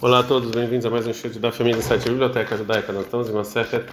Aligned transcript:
Olá 0.00 0.20
a 0.20 0.22
todos, 0.22 0.52
bem-vindos 0.52 0.86
a 0.86 0.90
mais 0.90 1.08
um 1.08 1.12
show 1.12 1.28
da 1.28 1.50
família 1.50 1.82
site 1.82 2.04
Biblioteca 2.04 2.56
Judaica. 2.56 2.92
Nós 2.92 3.06
estamos 3.06 3.28
em 3.28 3.32
uma 3.32 3.42
Sechet 3.42 3.84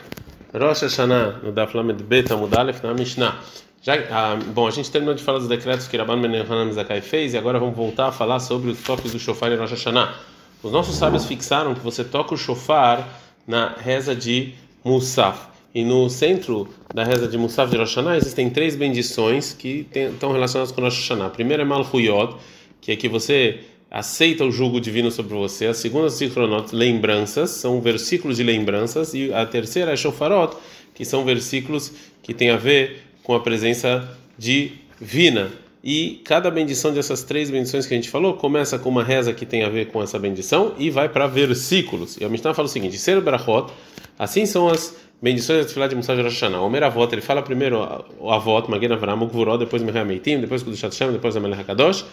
Rosh 0.53 0.81
Hashanah, 0.81 1.39
no 1.41 1.51
Daf 1.51 1.75
Lamed 1.75 2.03
Bet 2.03 2.31
Amudalef, 2.31 2.83
na 2.83 2.93
Mishnah. 2.93 3.41
Já, 3.81 3.95
ah, 4.11 4.35
bom, 4.53 4.67
a 4.67 4.69
gente 4.71 4.91
terminou 4.91 5.15
de 5.15 5.23
falar 5.23 5.39
dos 5.39 5.47
decretos 5.47 5.87
que 5.87 5.97
Rabban 5.97 6.21
Yohanan 6.27 6.71
Zakai 6.71 7.01
fez 7.01 7.33
e 7.33 7.39
agora 7.39 7.57
vamos 7.57 7.75
voltar 7.75 8.09
a 8.09 8.11
falar 8.11 8.39
sobre 8.39 8.69
os 8.69 8.83
toques 8.83 9.13
do 9.13 9.17
shofar 9.17 9.51
em 9.51 9.55
Rosh 9.55 9.71
Hashanah. 9.71 10.13
Os 10.61 10.71
nossos 10.71 10.95
sábios 10.95 11.25
fixaram 11.25 11.73
que 11.73 11.81
você 11.81 12.03
toca 12.03 12.35
o 12.35 12.37
shofar 12.37 13.09
na 13.47 13.69
reza 13.75 14.15
de 14.15 14.53
Musaf. 14.83 15.47
E 15.73 15.83
no 15.83 16.07
centro 16.07 16.69
da 16.93 17.03
reza 17.03 17.27
de 17.27 17.35
Musaf 17.35 17.71
de 17.71 17.77
Rosh 17.77 17.95
Hashanah 17.95 18.17
existem 18.17 18.51
três 18.51 18.75
bendições 18.75 19.53
que 19.53 19.87
estão 19.91 20.31
relacionadas 20.31 20.71
com 20.71 20.81
Rosh 20.81 20.99
Hashanah. 20.99 21.25
A 21.25 21.29
primeira 21.31 21.63
é 21.63 21.65
Malchuyot, 21.65 22.35
que 22.79 22.91
é 22.91 22.95
que 22.95 23.09
você 23.09 23.61
aceita 23.89 24.43
o 24.43 24.51
jugo 24.51 24.79
divino 24.79 25.11
sobre 25.11 25.35
você. 25.35 25.67
A 25.67 25.73
segunda, 25.73 26.09
Zichronot, 26.09 26.75
lembranças, 26.75 27.51
são 27.51 27.81
versículos 27.81 28.37
de 28.37 28.43
lembranças. 28.43 29.13
E 29.13 29.33
a 29.33 29.45
terceira 29.45 29.93
é 29.93 29.95
Shofarot, 29.95 30.55
que 30.93 31.05
são 31.05 31.23
versículos 31.23 31.91
que 32.21 32.33
têm 32.33 32.49
a 32.49 32.57
ver 32.57 33.01
com 33.23 33.33
a 33.33 33.39
presença 33.39 34.09
divina. 34.37 35.51
E 35.83 36.21
cada 36.23 36.49
bendição 36.49 36.91
dessas 36.91 37.23
três 37.23 37.51
bendições 37.51 37.85
que 37.85 37.93
a 37.93 37.97
gente 37.97 38.09
falou 38.09 38.33
começa 38.33 38.79
com 38.79 38.89
uma 38.89 39.03
reza 39.03 39.31
que 39.33 39.45
tem 39.45 39.63
a 39.63 39.69
ver 39.69 39.87
com 39.87 40.01
essa 40.01 40.17
bendição 40.17 40.73
e 40.79 40.89
vai 40.89 41.07
para 41.07 41.27
versículos. 41.27 42.17
E 42.17 42.25
a 42.25 42.29
Mishnah 42.29 42.55
fala 42.55 42.65
o 42.65 42.71
seguinte: 42.71 42.97
Ser 42.97 43.21
Brachot, 43.21 43.71
assim 44.17 44.47
são 44.47 44.67
as 44.67 44.95
bendições 45.21 45.59
da 45.59 45.65
Tfilah 45.65 45.87
de 45.87 45.95
Musa 45.95 46.15
de 46.15 46.21
Rosh 46.21 46.33
Hashanah. 46.33 46.61
O 46.61 46.69
Meravot, 46.69 47.13
ele 47.13 47.21
fala 47.21 47.41
primeiro 47.41 47.81
Avot, 48.27 48.69
Magen 48.69 48.93
Avram, 48.93 49.21
o 49.21 49.27
Gvurot, 49.27 49.59
depois 49.59 49.81
Mehra 49.81 50.03
Meitim, 50.03 50.39
depois 50.39 50.63
Kudushat 50.63 50.93
Shem, 50.95 51.11
depois 51.11 51.35
Amelech 51.35 51.61
HaKadosh. 51.61 52.05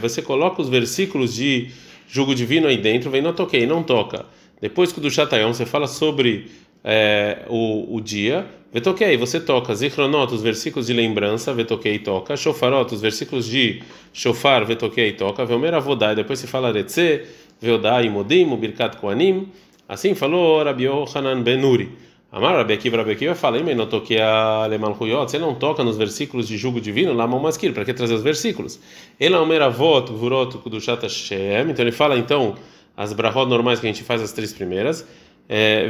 Você 0.00 0.22
coloca 0.22 0.60
os 0.60 0.68
versículos 0.68 1.34
de 1.34 1.70
jugo 2.08 2.34
divino 2.34 2.66
aí 2.66 2.76
dentro, 2.76 3.10
vem 3.10 3.22
não 3.22 3.32
toquei, 3.32 3.66
não 3.66 3.82
toca. 3.82 4.26
Depois 4.60 4.92
que 4.92 5.00
do 5.00 5.10
Chatayom 5.10 5.52
você 5.52 5.66
fala 5.66 5.86
sobre 5.86 6.50
é, 6.84 7.44
o, 7.48 7.96
o 7.96 8.00
dia, 8.00 8.46
vetoquei, 8.72 9.16
você 9.16 9.40
toca. 9.40 9.74
Zichronot, 9.74 10.32
os 10.32 10.42
versículos 10.42 10.86
de 10.86 10.92
lembrança, 10.92 11.52
vetoquei, 11.52 11.98
toca. 11.98 12.36
Shofarot, 12.36 12.94
os 12.94 13.00
versículos 13.00 13.46
de 13.46 13.82
shofar, 14.12 14.64
vetoquei, 14.64 15.12
toca. 15.12 15.44
Veomer 15.44 15.74
avodai, 15.74 16.14
depois 16.14 16.38
se 16.38 16.46
fala 16.46 16.72
retze, 16.72 17.22
veodai, 17.60 18.08
modim, 18.08 18.54
birkat 18.56 18.96
koanim. 18.98 19.48
Assim 19.88 20.14
falou 20.14 20.62
Rabi 20.62 20.84
Yohanan 20.84 21.42
Benuri. 21.42 21.90
Amar 22.32 22.56
Rabi 22.56 22.72
Akiva, 22.72 22.96
Rabi 22.96 23.10
Akiva 23.12 23.34
fala, 23.34 23.58
e 23.58 23.74
não 23.74 23.86
toque 23.86 24.18
a 24.18 24.64
Lemalchuyot, 24.64 25.30
você 25.30 25.38
não 25.38 25.54
toca 25.54 25.84
nos 25.84 25.98
versículos 25.98 26.48
de 26.48 26.56
jugo 26.56 26.80
divino, 26.80 27.12
lá 27.12 27.26
Maskir, 27.26 27.74
para 27.74 27.84
que 27.84 27.92
trazer 27.92 28.14
os 28.14 28.22
versículos? 28.22 28.80
Ele 29.20 29.34
é 29.34 29.38
o 29.38 29.44
Meravot, 29.44 30.10
Vurot, 30.10 30.56
Kudushat 30.56 31.02
Hashem, 31.02 31.70
então 31.70 31.84
ele 31.84 31.92
fala 31.92 32.16
então 32.16 32.54
as 32.96 33.12
brahot 33.12 33.50
normais 33.50 33.80
que 33.80 33.86
a 33.86 33.92
gente 33.92 34.02
faz 34.02 34.22
as 34.22 34.32
três 34.32 34.50
primeiras, 34.50 35.06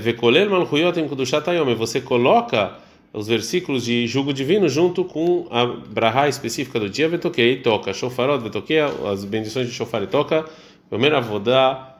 Vekoler 0.00 0.50
Malchuyot 0.50 0.98
em 0.98 1.06
Kudushat 1.06 1.48
Hayom, 1.48 1.76
você 1.76 2.00
coloca 2.00 2.76
os 3.12 3.28
versículos 3.28 3.84
de 3.84 4.08
jugo 4.08 4.32
divino 4.32 4.68
junto 4.68 5.04
com 5.04 5.46
a 5.48 5.64
brahá 5.64 6.28
específica 6.28 6.80
do 6.80 6.90
dia, 6.90 7.08
Vetokei, 7.08 7.58
toca, 7.58 7.92
Shofarot, 7.92 8.42
Vetokei, 8.42 8.80
as 8.80 9.24
bendições 9.24 9.68
de 9.68 9.72
Shofar 9.72 10.02
e 10.02 10.08
toca, 10.08 10.44
Yomer 10.90 11.14
Avodá, 11.14 11.98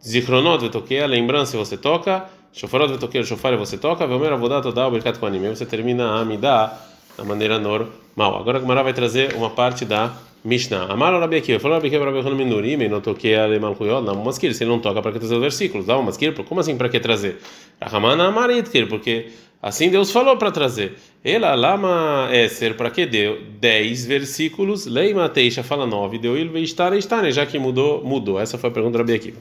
Zichronot, 0.00 0.62
Vetokei, 0.62 1.00
a 1.00 1.06
lembrança 1.06 1.56
você 1.56 1.76
toca, 1.76 2.30
Shofarot 2.56 2.88
vetoqueiro 2.88 3.26
shofar 3.26 3.52
e 3.52 3.56
você 3.58 3.76
toca, 3.76 4.06
Velmer 4.06 4.32
avodat 4.32 4.62
todá 4.62 4.88
o 4.88 4.90
berkat 4.90 5.18
koanim. 5.18 5.46
Você 5.50 5.66
termina 5.66 6.06
a 6.12 6.20
amidá 6.20 6.80
da 7.14 7.22
maneira 7.22 7.58
normal. 7.58 8.40
Agora 8.40 8.56
a 8.56 8.60
Gemara 8.62 8.82
vai 8.82 8.94
trazer 8.94 9.34
uma 9.34 9.50
parte 9.50 9.84
da 9.84 10.16
Mishnah. 10.42 10.90
Amar 10.90 11.12
o 11.12 11.20
Rabi 11.20 11.36
Akiva, 11.36 11.60
falou 11.60 11.76
Rabi 11.76 11.88
Akiva, 11.88 12.06
Rabi 12.06 12.20
Akiva, 12.20 12.34
Minurim, 12.34 12.88
não 12.88 13.02
toquei 13.02 13.34
a 13.34 13.44
Lemalchuyot, 13.44 14.02
não, 14.02 14.14
maskir, 14.24 14.54
se 14.54 14.64
ele 14.64 14.70
não 14.70 14.78
toca 14.78 15.02
para 15.02 15.12
que 15.12 15.18
trazer 15.18 15.34
os 15.34 15.40
versículos, 15.42 15.84
dá 15.84 15.98
um 15.98 16.02
maskir, 16.02 16.32
como 16.44 16.58
assim 16.58 16.78
para 16.78 16.88
que 16.88 16.98
trazer? 16.98 17.36
Rahamana 17.78 18.28
Amaritkir, 18.28 18.88
porque 18.88 19.32
assim 19.60 19.90
Deus 19.90 20.10
falou 20.10 20.38
para 20.38 20.50
trazer. 20.50 20.94
Ela 21.22 21.54
lama 21.54 22.30
é 22.32 22.48
ser 22.48 22.74
para 22.74 22.88
que 22.88 23.04
deu 23.04 23.38
10 23.60 24.06
versículos, 24.06 24.86
Leima 24.86 25.28
Teixa 25.28 25.62
fala 25.62 25.86
9, 25.86 26.16
deu 26.16 26.38
il 26.38 26.48
veistar 26.48 26.94
estar, 26.94 27.30
já 27.30 27.44
que 27.44 27.58
mudou, 27.58 28.02
mudou. 28.02 28.40
Essa 28.40 28.56
foi 28.56 28.70
a 28.70 28.72
pergunta 28.72 28.96
do 28.96 28.98
Rabi 29.00 29.12
Akiva. 29.12 29.38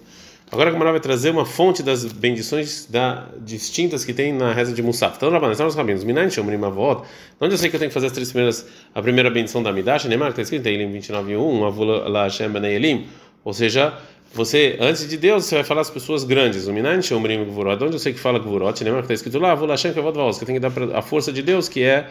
Agora 0.52 0.70
a 0.70 0.74
Gemara 0.74 0.92
vai 0.92 1.00
trazer 1.00 1.32
uma 1.32 1.46
fonte 1.46 1.82
das 1.82 2.06
bendições 2.06 2.86
da, 2.86 3.26
distintas 3.40 4.06
que 4.06 4.14
tem 4.14 4.32
na 4.32 4.54
reza 4.54 4.74
de 4.74 4.82
Musaf. 4.84 5.18
Então, 5.18 5.30
Rabanan, 5.30 5.54
estão 5.54 5.66
os 5.66 5.74
rabinos. 5.76 6.04
Minayin 6.04 6.30
Shomrim 6.30 6.64
Avot. 6.64 7.04
Onde 7.42 7.56
eu 7.56 7.58
sei 7.58 7.70
que 7.70 7.76
eu 7.76 7.80
tenho 7.80 7.90
que 7.90 7.94
fazer 7.94 8.08
as 8.08 8.12
três 8.12 8.30
primeiras, 8.30 8.66
a 8.94 9.02
primeira 9.02 9.30
bendição 9.32 9.64
da 9.64 9.74
Midash, 9.74 10.06
Neymar, 10.06 10.34
que 10.34 10.42
está 10.42 10.44
escrito 10.44 10.68
em 10.68 10.82
Elim 10.82 11.00
29.1, 11.00 11.68
Avula 11.68 12.08
La 12.08 12.24
Hashem 12.26 12.52
Ben 12.52 12.64
Elim. 12.64 13.08
Ou 13.44 13.54
seja, 13.54 13.98
você, 14.34 14.78
antes 14.80 15.10
de 15.10 15.18
Deus, 15.18 15.46
você 15.46 15.56
vai 15.56 15.64
falar 15.64 15.82
as 15.82 15.90
pessoas 15.90 16.24
grandes. 16.24 16.68
O 16.68 16.74
Minayin 16.74 17.02
Shomrim 17.02 17.44
Gvurot. 17.46 17.84
Onde 17.84 17.96
eu 17.96 18.00
sei 18.00 18.14
que 18.14 18.20
fala 18.20 18.38
Gvurot, 18.38 18.84
Neymar, 18.84 19.02
que 19.02 19.06
está 19.06 19.14
escrito 19.16 19.40
lá, 19.40 19.54
Avula 19.54 19.74
Hashem 19.74 19.94
Kavod 19.94 20.16
Vaos, 20.16 20.38
que 20.38 20.46
tem 20.46 20.56
que 20.56 20.62
dar 20.62 20.72
a 20.96 21.02
força 21.02 21.34
de 21.34 21.42
Deus, 21.42 21.68
que 21.68 21.82
é 21.82 22.08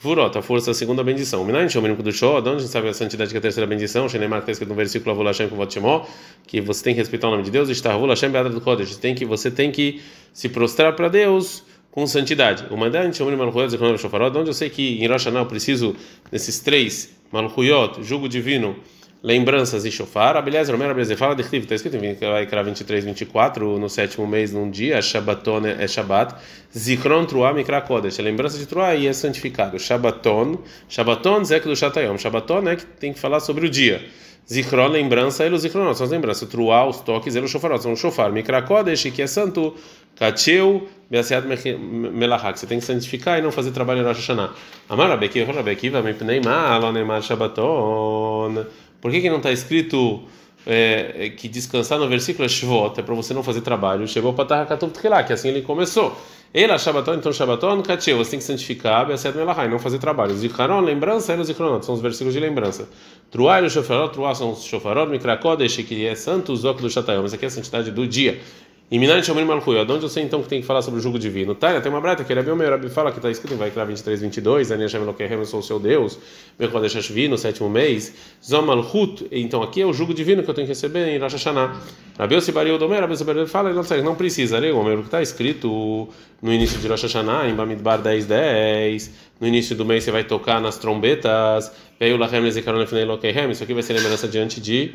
Gvurot, 0.00 0.36
a 0.36 0.42
força 0.42 0.66
da 0.66 0.74
segunda 0.74 1.02
bendição. 1.02 1.42
Minayin 1.44 1.68
Shomerim 1.70 1.96
Kudushó, 1.96 2.40
de 2.40 2.48
onde 2.48 2.58
a 2.58 2.60
gente 2.60 2.70
sabe 2.70 2.88
a 2.88 2.92
santidade 2.92 3.30
que 3.30 3.36
é 3.36 3.38
a 3.38 3.40
terceira 3.40 3.66
bendição? 3.66 4.06
Shenemar 4.08 4.40
está 4.40 4.52
escrito 4.52 4.68
no 4.68 4.74
versículo 4.74 5.12
Avul 5.12 5.24
Hashem 5.24 5.48
Kuvot 5.48 5.72
Shemó, 5.72 6.06
que 6.46 6.60
você 6.60 6.84
tem 6.84 6.94
que 6.94 7.00
respeitar 7.00 7.28
o 7.28 7.30
nome 7.30 7.42
de 7.42 7.50
Deus, 7.50 7.70
está 7.70 7.96
Hashem 7.96 8.30
Be'adra 8.30 8.52
do 8.52 8.60
Kodesh, 8.60 8.96
tem 8.96 9.14
que, 9.14 9.24
você 9.24 9.50
tem 9.50 9.72
que 9.72 10.02
se 10.34 10.50
prostrar 10.50 10.94
para 10.94 11.08
Deus 11.08 11.64
com 11.90 12.06
santidade. 12.06 12.66
O 12.70 12.76
Mandayin 12.76 13.10
Shomerim 13.10 13.38
Malchuyot 13.38 13.70
Zechron 13.70 13.96
Shofarot, 13.96 14.30
de 14.30 14.38
onde 14.38 14.50
eu 14.50 14.54
sei 14.54 14.68
que 14.68 15.02
em 15.02 15.06
Rosh 15.08 15.26
eu 15.26 15.46
preciso 15.46 15.96
desses 16.30 16.60
três, 16.60 17.16
Malchuyot, 17.32 18.02
jugo 18.02 18.28
divino, 18.28 18.76
lembranças 19.22 19.84
e 19.84 19.90
shofar. 19.90 20.36
Abelhaz, 20.36 20.68
Romero, 20.68 20.90
Abelhaz, 20.92 21.18
fala 21.18 21.34
de 21.34 21.42
Chliv, 21.42 21.62
está 21.62 21.74
escrito 21.74 21.96
em 21.96 22.14
Vaikra 22.14 22.62
23, 22.62 23.04
24, 23.04 23.78
no 23.78 23.88
sétimo 23.88 24.26
mês, 24.26 24.52
num 24.52 24.70
dia, 24.70 25.00
Shabbaton 25.02 25.66
é 25.66 25.86
Shabbat, 25.86 26.34
Zichron 26.76 27.24
Truah 27.24 27.52
Mikra 27.52 27.80
Kodesh, 27.80 28.20
a 28.20 28.22
lembrança 28.22 28.58
de 28.58 28.66
Truah 28.66 28.94
e 28.94 29.06
é 29.06 29.12
santificado. 29.12 29.78
Shabbaton, 29.78 30.58
Shabbaton 30.88 31.44
Zek 31.44 31.66
do 31.66 31.74
Shatayom, 31.74 32.16
Shabbaton 32.18 32.68
é 32.68 32.76
que 32.76 32.86
tem 32.86 33.12
que 33.12 33.18
falar 33.18 33.40
sobre 33.40 33.66
o 33.66 33.70
dia. 33.70 34.04
Zichron, 34.48 34.86
lembrança, 34.86 35.44
ele, 35.44 35.58
Zichronot, 35.58 35.96
são 35.96 36.04
as 36.04 36.12
lembranças. 36.12 36.48
Truah, 36.48 36.86
os 36.86 37.00
toques, 37.00 37.34
ele, 37.34 37.46
o 37.46 37.48
shofarot, 37.48 37.82
são 37.82 37.92
o 37.92 37.96
shofar. 37.96 38.30
Mikra 38.30 38.62
Kodesh, 38.62 39.10
que 39.12 39.20
é 39.20 39.26
santo. 39.26 39.74
Kacheu, 40.14 40.88
Beaseat 41.10 41.44
Melachak, 41.76 42.58
você 42.58 42.66
tem 42.66 42.78
que 42.78 42.84
santificar 42.84 43.38
e 43.38 43.42
não 43.42 43.50
fazer 43.50 43.70
trabalho 43.72 44.00
em 44.00 44.04
Rosh 44.04 44.18
Hashanah. 44.18 44.54
Amar 44.88 45.08
Rabekiva, 45.08 45.52
Rabekiva, 45.52 46.00
Mipnei 46.00 46.40
Ma, 46.40 46.74
Alonemar 46.74 47.20
Shabbaton. 47.22 48.64
Por 49.06 49.12
que, 49.12 49.20
que 49.20 49.30
não 49.30 49.36
está 49.36 49.52
escrito 49.52 50.24
é, 50.66 51.30
que 51.36 51.46
descansar 51.46 51.96
no 51.96 52.08
versículo 52.08 52.44
é 52.44 52.48
Shvot, 52.48 52.98
é 52.98 53.02
para 53.04 53.14
você 53.14 53.32
não 53.32 53.40
fazer 53.40 53.60
trabalho? 53.60 54.04
Chegou 54.08 54.32
para 54.34 54.46
Tahakatub 54.46 54.90
Tchilá, 54.90 55.22
que 55.22 55.32
assim 55.32 55.46
ele 55.46 55.62
começou. 55.62 56.20
Ele, 56.52 56.76
Shabbaton, 56.76 57.14
então 57.14 57.32
Shabbaton, 57.32 57.82
Kacheu, 57.82 58.18
você 58.18 58.32
tem 58.32 58.40
que 58.40 58.44
santificar, 58.44 59.06
Beaset 59.06 59.36
Melachai, 59.36 59.68
não 59.68 59.78
fazer 59.78 60.00
trabalho. 60.00 60.34
Zicharon, 60.34 60.80
lembrança, 60.80 61.36
e 61.36 61.44
Zichronot, 61.44 61.86
são 61.86 61.94
os 61.94 62.00
versículos 62.00 62.34
de 62.34 62.40
lembrança. 62.40 62.88
Truá 63.30 63.60
o 63.60 63.70
Shofarot, 63.70 64.12
Truá 64.12 64.34
são 64.34 64.50
os 64.50 64.64
Shofarot, 64.64 65.08
Mikrakodesh, 65.08 65.76
que 65.76 66.04
é 66.04 66.16
santo, 66.16 66.56
Zok 66.56 66.82
do 66.82 66.90
Shatayom, 66.90 67.22
mas 67.22 67.32
aqui 67.32 67.44
é 67.44 67.48
a 67.48 67.50
santidade 67.52 67.92
do 67.92 68.08
dia. 68.08 68.40
E 68.88 69.00
Minan 69.00 69.20
Shomrim 69.20 69.44
Malchuyot, 69.44 69.90
onde 69.90 70.04
eu 70.04 70.08
sei 70.08 70.22
então 70.22 70.40
que 70.40 70.48
tem 70.48 70.60
que 70.60 70.66
falar 70.66 70.80
sobre 70.80 71.00
o 71.00 71.02
jugo 71.02 71.18
divino? 71.18 71.56
Tá, 71.56 71.80
tem 71.80 71.90
uma 71.90 72.00
brata 72.00 72.22
que 72.22 72.32
ele 72.32 72.38
é 72.38 72.54
meu 72.54 72.70
Rabi 72.70 72.88
fala 72.88 73.10
que 73.10 73.18
está 73.18 73.28
escrito 73.28 73.54
em 73.54 73.56
Vaikra 73.56 73.84
23, 73.84 74.20
22, 74.20 74.70
Ani 74.70 74.82
Hashem 74.82 75.02
Elokehem, 75.02 75.32
eu 75.32 75.44
sou 75.44 75.58
o 75.58 75.62
seu 75.62 75.80
Deus, 75.80 76.16
meu 76.56 76.70
Kodesh 76.70 76.94
Hashvi, 76.94 77.26
no 77.26 77.36
sétimo 77.36 77.68
mês, 77.68 78.14
Zom 78.44 78.62
Malchut, 78.62 79.26
então 79.32 79.60
aqui 79.60 79.80
é 79.80 79.86
o 79.86 79.92
jugo 79.92 80.14
divino 80.14 80.40
que 80.44 80.48
eu 80.48 80.54
tenho 80.54 80.68
que 80.68 80.70
receber 80.70 81.08
em 81.08 81.18
Rosh 81.18 81.32
Hashanah. 81.32 81.80
Rabi 82.16 82.36
Osibari 82.36 82.70
Odomer, 82.70 83.00
Rabi 83.00 83.14
Osibari 83.14 83.44
fala, 83.48 83.72
não, 83.72 83.82
não 84.04 84.14
precisa, 84.14 84.60
né? 84.60 84.70
o 84.70 84.84
que 84.98 85.06
está 85.06 85.20
escrito 85.20 86.08
no 86.40 86.52
início 86.52 86.78
de 86.78 86.86
Rosh 86.86 87.02
Hashanah, 87.02 87.48
em 87.48 87.56
Bamidbar 87.56 88.00
10, 88.00 88.24
10, 88.26 89.10
no 89.40 89.48
início 89.48 89.74
do 89.74 89.84
mês 89.84 90.04
você 90.04 90.12
vai 90.12 90.22
tocar 90.22 90.60
nas 90.60 90.78
trombetas, 90.78 91.72
veio 91.98 92.16
Lahem 92.16 92.40
Lezekaron 92.40 92.80
Efnei 92.80 93.02
Elokehem, 93.02 93.50
isso 93.50 93.64
aqui 93.64 93.74
vai 93.74 93.82
ser 93.82 93.94
lembrança 93.94 94.28
diante 94.28 94.60
de, 94.60 94.92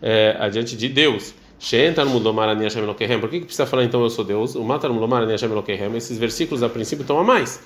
é, 0.00 0.34
adiante 0.40 0.74
de 0.78 0.88
Deus. 0.88 1.34
Por 3.20 3.30
que, 3.30 3.40
que 3.40 3.46
precisa 3.46 3.64
falar 3.64 3.84
então 3.84 4.02
eu 4.02 4.10
sou 4.10 4.22
Deus? 4.22 4.54
O 4.54 4.62
Esses 5.96 6.18
versículos 6.18 6.62
a 6.62 6.68
princípio 6.68 7.02
estão 7.02 7.18
a 7.18 7.24
mais. 7.24 7.58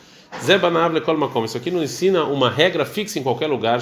Isso 1.44 1.56
aqui 1.56 1.70
não 1.70 1.82
ensina 1.82 2.22
uma 2.22 2.48
regra 2.48 2.84
fixa 2.84 3.18
em 3.18 3.24
qualquer 3.24 3.48
lugar, 3.48 3.80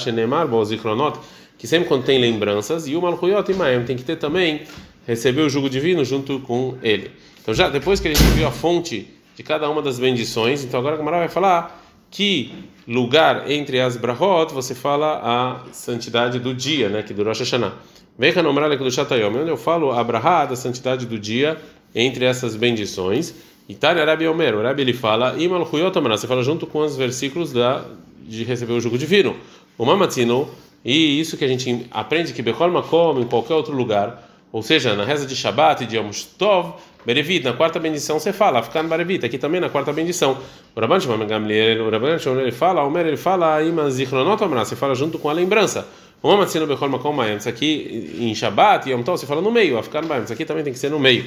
que 1.59 1.67
sempre 1.67 1.87
tem 2.03 2.19
lembranças, 2.19 2.87
e 2.87 2.97
o 2.97 3.03
Malchuyot 3.03 3.51
Imaem 3.51 3.85
tem 3.85 3.95
que 3.95 4.05
ter 4.05 4.17
também, 4.17 4.63
receber 5.07 5.43
o 5.43 5.51
jugo 5.51 5.69
divino 5.69 6.03
junto 6.03 6.41
com 6.41 6.79
ele. 6.83 7.11
Então, 7.43 7.53
já 7.53 7.69
depois 7.69 8.01
que 8.01 8.09
a 8.09 8.15
gente 8.15 8.25
viu 8.31 8.47
a 8.47 8.51
fonte 8.51 9.07
de 9.35 9.43
cada 9.43 9.69
uma 9.69 9.83
das 9.83 9.99
bendições, 9.99 10.65
então 10.65 10.81
agora 10.81 10.95
a 10.95 10.99
Gamara 10.99 11.19
vai 11.19 11.29
falar 11.29 11.83
que 12.11 12.53
lugar 12.89 13.51
entre 13.51 13.81
as 13.81 13.97
brahot 13.97 14.55
você 14.55 14.75
fala 14.75 15.21
a 15.23 15.73
santidade 15.73 16.39
do 16.39 16.55
dia, 16.55 16.89
né, 16.89 17.03
que 17.03 17.13
do 17.13 17.23
Rosh 17.23 17.41
Hashanah. 17.41 17.75
Cá 18.19 18.43
nombrar 18.43 18.75
do 18.75 18.91
Shatayom, 18.91 19.41
onde 19.41 19.51
eu 19.51 19.57
falo 19.57 19.93
a 19.93 20.47
da 20.47 20.57
santidade 20.57 21.05
do 21.05 21.19
dia 21.19 21.59
entre 21.95 22.25
essas 22.25 22.57
bendições. 22.57 23.35
E 23.69 23.75
Tari 23.75 24.01
Arabi 24.01 24.27
Omer, 24.27 24.55
o 24.55 24.61
Arabi 24.61 24.83
ele 24.83 24.93
fala, 24.93 25.35
Imal 25.39 25.67
você 25.67 26.27
fala 26.27 26.43
junto 26.43 26.67
com 26.67 26.81
os 26.81 26.97
versículos 26.97 27.53
da 27.53 27.85
de 28.27 28.43
receber 28.45 28.73
o 28.73 28.81
jugo 28.81 28.99
divino. 28.99 29.37
O 29.79 29.85
Mamatino, 29.85 30.49
e 30.85 31.21
isso 31.21 31.37
que 31.37 31.45
a 31.45 31.49
gente 31.49 31.87
aprende 31.91 32.33
que 32.33 32.43
Bechol 32.43 32.71
Makom, 32.71 33.21
em 33.21 33.27
qualquer 33.27 33.55
outro 33.55 33.75
lugar, 33.75 34.25
Ou 34.53 34.63
seja, 34.63 34.95
na 34.95 35.05
reza 35.05 35.27
de 35.27 35.37
Shabbat 35.37 35.85
e 35.85 35.87
de 35.87 35.97
Yom 35.97 36.11
Tov, 36.39 36.75
Berevit, 37.05 37.45
na 37.45 37.53
quarta 37.53 37.79
bendição 37.79 38.19
você 38.19 38.33
fala, 38.33 38.63
ficar 38.63 38.83
no 38.83 38.89
Berevit, 38.89 39.27
aqui 39.27 39.37
também 39.37 39.61
na 39.61 39.69
quarta 39.69 39.93
bendição. 39.93 40.39
O 40.75 40.81
Rabban 40.81 40.99
Shimon 40.99 41.27
Gamliel, 41.27 41.85
o 41.85 41.91
Rabban 41.91 42.17
ele 42.41 42.53
fala, 42.53 42.83
o 42.83 42.91
Mer 42.91 43.07
ele 43.07 43.17
fala, 43.17 43.63
Ima 43.63 43.91
Zichronot 43.91 44.43
Amra, 44.43 44.65
você 44.65 44.75
fala 44.75 44.95
junto 44.95 45.19
com 45.19 45.29
a 45.29 45.33
lembrança. 45.33 45.87
O 46.27 46.29
Mamatzino 46.29 46.67
Bechol 46.67 46.89
Makom 46.89 47.13
Mayam, 47.13 47.37
isso 47.37 47.49
aqui 47.49 48.17
em 48.19 48.35
Shabbat 48.35 48.91
Yom 48.91 49.01
Tov 49.05 49.17
você 49.17 49.27
fala 49.27 49.41
no 49.41 49.53
meio, 49.53 49.79
a 49.79 49.83
ficar 49.85 50.03
no 50.03 50.09
Bayam, 50.09 50.25
isso 50.25 50.33
aqui 50.33 50.45
também 50.45 50.65
tem 50.65 50.73
que 50.73 50.79
ser 50.81 50.91
no 50.91 50.99
meio. 50.99 51.25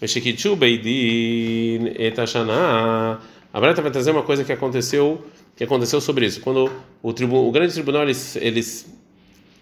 Meshikichu 0.00 0.56
Beidin 0.56 1.92
Etashana. 1.98 3.20
A 3.52 3.60
Breta 3.60 3.82
vai 3.82 3.90
trazer 3.90 4.10
uma 4.10 4.22
coisa 4.22 4.44
que 4.44 4.50
aconteceu, 4.50 5.22
que 5.54 5.64
aconteceu 5.64 6.00
sobre 6.00 6.24
isso. 6.24 6.40
Quando 6.40 6.72
o, 7.02 7.12
tribu, 7.12 7.46
o 7.46 7.52
grande 7.52 7.74
tribunal 7.74 8.04
eles, 8.04 8.36
eles 8.36 8.90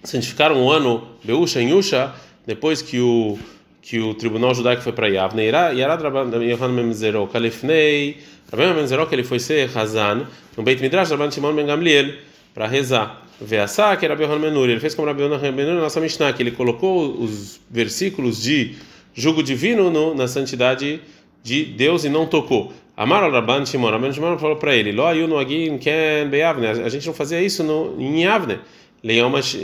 santificaram 0.04 0.64
o 0.64 0.70
ano 0.70 1.02
Beusha 1.24 1.60
em 1.60 1.70
Yusha, 1.70 2.14
depois 2.46 2.80
que 2.80 3.00
o 3.00 3.36
que 3.82 3.98
o 3.98 4.14
tribunal 4.14 4.54
judaico 4.54 4.82
foi 4.82 4.92
para 4.92 5.08
Yavne, 5.08 5.46
Yarad 5.46 6.00
Rabban 6.00 6.30
Yohan 6.44 6.68
Memzero, 6.68 7.26
Kalifnei, 7.26 8.18
Rabban 8.52 9.06
que 9.08 9.14
ele 9.16 9.24
foi 9.24 9.40
ser 9.40 9.68
Hazan, 9.76 10.28
no 10.56 10.62
Beit 10.62 10.80
Midrash, 10.80 11.10
Rabban 11.10 11.32
Shimon 11.32 11.54
Ben 11.54 11.66
Gamliel, 11.66 12.14
para 12.54 12.68
rezar. 12.68 13.25
Veassá, 13.40 13.96
que 13.96 14.04
era 14.04 14.14
Rabbi 14.14 14.38
Menuri, 14.38 14.72
ele 14.72 14.80
fez 14.80 14.94
como 14.94 15.06
Rabbi 15.06 15.22
Menuri 15.22 15.74
na 15.76 15.82
nossa 15.82 16.00
Mishnah, 16.00 16.32
que 16.32 16.42
ele 16.42 16.52
colocou 16.52 17.20
os 17.20 17.60
versículos 17.70 18.42
de 18.42 18.74
jugo 19.14 19.42
divino 19.42 19.90
no, 19.90 20.14
na 20.14 20.26
santidade 20.26 21.00
de 21.42 21.64
Deus 21.64 22.04
e 22.04 22.08
não 22.08 22.26
tocou. 22.26 22.72
Amar 22.96 23.22
al 23.22 23.30
Rabban 23.30 23.66
Shimon, 23.66 23.90
Rabban 23.90 24.12
Shimon 24.12 24.38
falou 24.38 24.56
para 24.56 24.74
ele, 24.74 24.90
Lo 24.90 25.06
ayu 25.06 25.28
no 25.28 25.38
agin 25.38 25.78
ken 25.78 26.30
beyavne, 26.30 26.66
a 26.66 26.88
gente 26.88 27.06
não 27.06 27.12
fazia 27.12 27.40
isso 27.42 27.62
no, 27.62 27.94
em 28.00 28.22
Yavne. 28.22 28.58
Leiomash, 29.04 29.54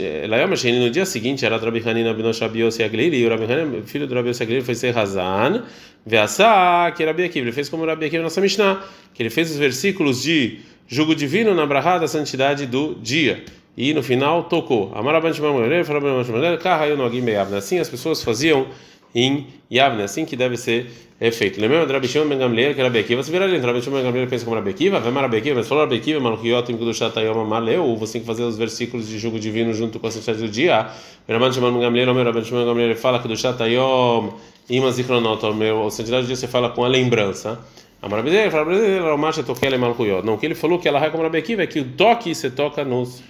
no 0.63 0.89
dia 0.89 1.05
seguinte, 1.05 1.43
era 1.43 1.57
Rabi 1.57 1.81
Hanina 1.85 2.13
ben 2.13 2.31
Shabios 2.31 2.77
Yaglili, 2.77 3.17
e 3.17 3.25
o 3.25 3.29
Rabi 3.29 3.51
Hanina, 3.51 3.81
filho 3.83 4.07
do 4.07 4.15
Rabi 4.15 4.29
Yaglili, 4.29 4.61
foi 4.61 4.75
ser 4.75 4.97
Hazan, 4.97 5.63
Veassá, 6.05 6.93
que 6.95 7.03
Rabi 7.03 7.25
Akiva, 7.25 7.45
ele 7.45 7.51
fez 7.51 7.67
como 7.67 7.85
Rabi 7.85 8.05
Akiva 8.05 8.19
na 8.19 8.25
nossa 8.25 8.39
Mishnah, 8.39 8.81
que 9.13 9.21
ele 9.21 9.29
fez 9.29 9.51
os 9.51 9.57
versículos 9.57 10.21
de 10.21 10.59
jugo 10.87 11.15
divino 11.15 11.53
na 11.53 11.65
brahá 11.65 11.97
da 11.97 12.07
santidade 12.07 12.65
do 12.67 12.95
dia. 13.01 13.43
E 13.75 13.93
no 13.93 14.03
final 14.03 14.43
tocou. 14.43 14.91
Assim 17.57 17.79
as 17.79 17.89
pessoas 17.89 18.23
faziam 18.23 18.67
em 19.15 19.47
Yavne, 19.71 20.03
assim 20.03 20.25
que 20.25 20.35
deve 20.35 20.57
ser 20.57 20.91
é 21.19 21.31
feito. 21.31 21.61
Lembra 21.61 21.85
de 21.85 21.93
Rabi 21.93 22.07
Shimon 22.07 22.27
Ben 22.27 22.37
Gamliel, 22.37 22.73
que 22.73 22.81
era 22.81 22.89
Rabi 22.89 23.15
Você 23.15 23.31
vira 23.31 23.45
ali, 23.45 23.57
Rabi 23.57 23.79
Ben 23.79 24.03
Gamliel 24.03 24.27
pensa 24.27 24.43
como 24.43 24.57
Rabi 24.57 24.71
Akiva, 24.71 24.99
vai 24.99 25.13
Rabi 25.13 25.37
Akiva, 25.37 25.55
mas 25.55 25.67
falou 25.67 25.85
Rabi 25.85 25.97
Akiva, 25.97 26.19
Malchiot, 26.19 26.71
em 26.71 26.77
Kudushat 26.77 27.17
Ayom 27.17 27.45
Maleu, 27.45 27.95
você 27.95 28.13
tem 28.13 28.21
que 28.21 28.27
fazer 28.27 28.43
os 28.43 28.57
versículos 28.57 29.07
de 29.07 29.17
jugo 29.17 29.39
divino 29.39 29.73
junto 29.73 29.99
com 29.99 30.07
a 30.07 30.11
santidade 30.11 30.39
do 30.39 30.49
dia. 30.49 30.89
Rabi 31.29 31.53
Shimon 31.53 31.71
Ben 31.71 31.81
Gamliel, 31.81 32.13
Rabi 32.13 32.43
Shimon 32.43 32.59
Ben 32.59 32.67
Gamliel 32.67 32.95
fala 32.95 33.19
Kudushat 33.19 33.61
Ayom, 33.63 34.33
Ima 34.69 34.91
Zichronot, 34.91 35.45
o 35.45 35.53
meu, 35.53 35.87
a 35.87 35.91
santidade 35.91 36.23
do 36.23 36.27
dia 36.27 36.35
você 36.35 36.47
fala 36.47 36.69
com 36.69 36.83
a 36.83 36.87
lembrança. 36.87 37.59
A 38.01 38.09
maravilha, 38.09 38.51
fala 38.51 39.13
o 39.13 39.17
marcha 39.17 39.43
toquele 39.43 39.77
malchuyot. 39.77 40.25
Não, 40.25 40.33
o 40.33 40.37
que 40.37 40.45
ele 40.45 40.55
falou 40.55 40.77
que 40.77 40.89
ela 40.89 41.03
é 41.05 41.09
como 41.09 41.23
Rabi 41.23 41.37
Akiva 41.37 41.63
é 41.63 41.67
que 41.67 41.79
o 41.79 41.85
toque 41.85 42.35
você 42.35 42.49
toca 42.49 42.83
nos 42.83 43.23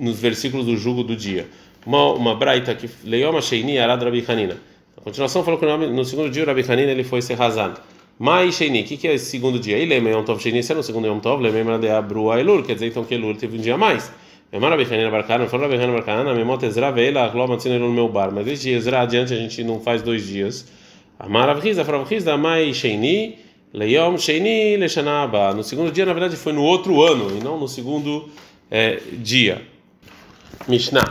nos 0.00 0.18
versículos 0.18 0.66
do 0.66 0.76
jugo 0.76 1.04
do 1.04 1.14
dia. 1.14 1.46
Uma, 1.86 2.12
uma 2.12 2.34
braita 2.34 2.74
que 2.74 2.88
Leoma 3.04 3.40
Sheini 3.40 3.78
Arad 3.78 4.02
Rabi 4.02 4.24
Hanina. 4.26 4.56
A 4.96 5.00
continuação 5.00 5.44
falou 5.44 5.58
que 5.58 5.66
no, 5.66 6.04
segundo 6.04 6.30
dia 6.30 6.42
o 6.42 6.46
Rabi 6.46 6.64
Hanina 6.66 6.90
ele 6.90 7.04
foi 7.04 7.22
ser 7.22 7.40
Hazan. 7.40 7.74
Mai 8.18 8.50
Sheini, 8.52 8.82
o 8.82 8.84
que, 8.84 8.96
que 8.96 9.08
é 9.08 9.14
esse 9.14 9.26
segundo 9.26 9.58
dia? 9.58 9.78
Ele 9.78 9.94
é 9.94 9.98
Yom 9.98 10.24
Tov 10.24 10.42
Sheini, 10.42 10.58
esse 10.58 10.72
é 10.72 10.74
no 10.74 10.82
segundo 10.82 11.06
Yom 11.06 11.20
Tov, 11.20 11.42
lembra 11.42 11.78
de 11.78 11.88
Abru 11.88 12.30
Ailur, 12.30 12.62
quer 12.62 12.74
dizer 12.74 12.88
então 12.88 13.04
que 13.04 13.14
Elul 13.14 13.34
teve 13.34 13.56
um 13.56 13.60
dia 13.60 13.74
a 13.74 13.78
mais. 13.78 14.12
Memar 14.52 14.72
Rabi 14.72 14.82
Hanina 14.82 15.10
Barcana, 15.10 15.46
falou 15.46 15.66
Rabi 15.66 15.80
Hanina 15.80 15.92
Barcana, 15.92 16.34
Memot 16.34 16.64
Ezra 16.66 16.90
Veila, 16.90 17.28
Gloma 17.28 17.56
Tzina 17.56 17.78
no 17.78 17.90
meu 17.90 18.08
bar. 18.08 18.30
Mas 18.32 18.44
desde 18.44 18.72
Ezra 18.72 19.02
adiante 19.02 19.32
a 19.32 19.36
gente 19.36 19.62
não 19.62 19.80
faz 19.80 20.02
dois 20.02 20.26
dias. 20.26 20.66
Amar 21.18 21.48
Avriza, 21.48 21.84
Fravriza, 21.84 22.36
Mai 22.36 22.74
Sheini, 22.74 23.38
Leom 23.72 24.18
Sheini, 24.18 24.76
Leshanaba. 24.76 25.54
No 25.54 25.62
segundo 25.62 25.92
dia, 25.92 26.04
na 26.04 26.12
verdade, 26.12 26.34
foi 26.36 26.52
no 26.52 26.62
outro 26.62 27.00
ano 27.02 27.30
e 27.38 27.44
não 27.44 27.58
no 27.58 27.68
segundo 27.68 28.28
é, 28.70 29.00
dia. 29.18 29.62
Mishnah. 30.68 31.10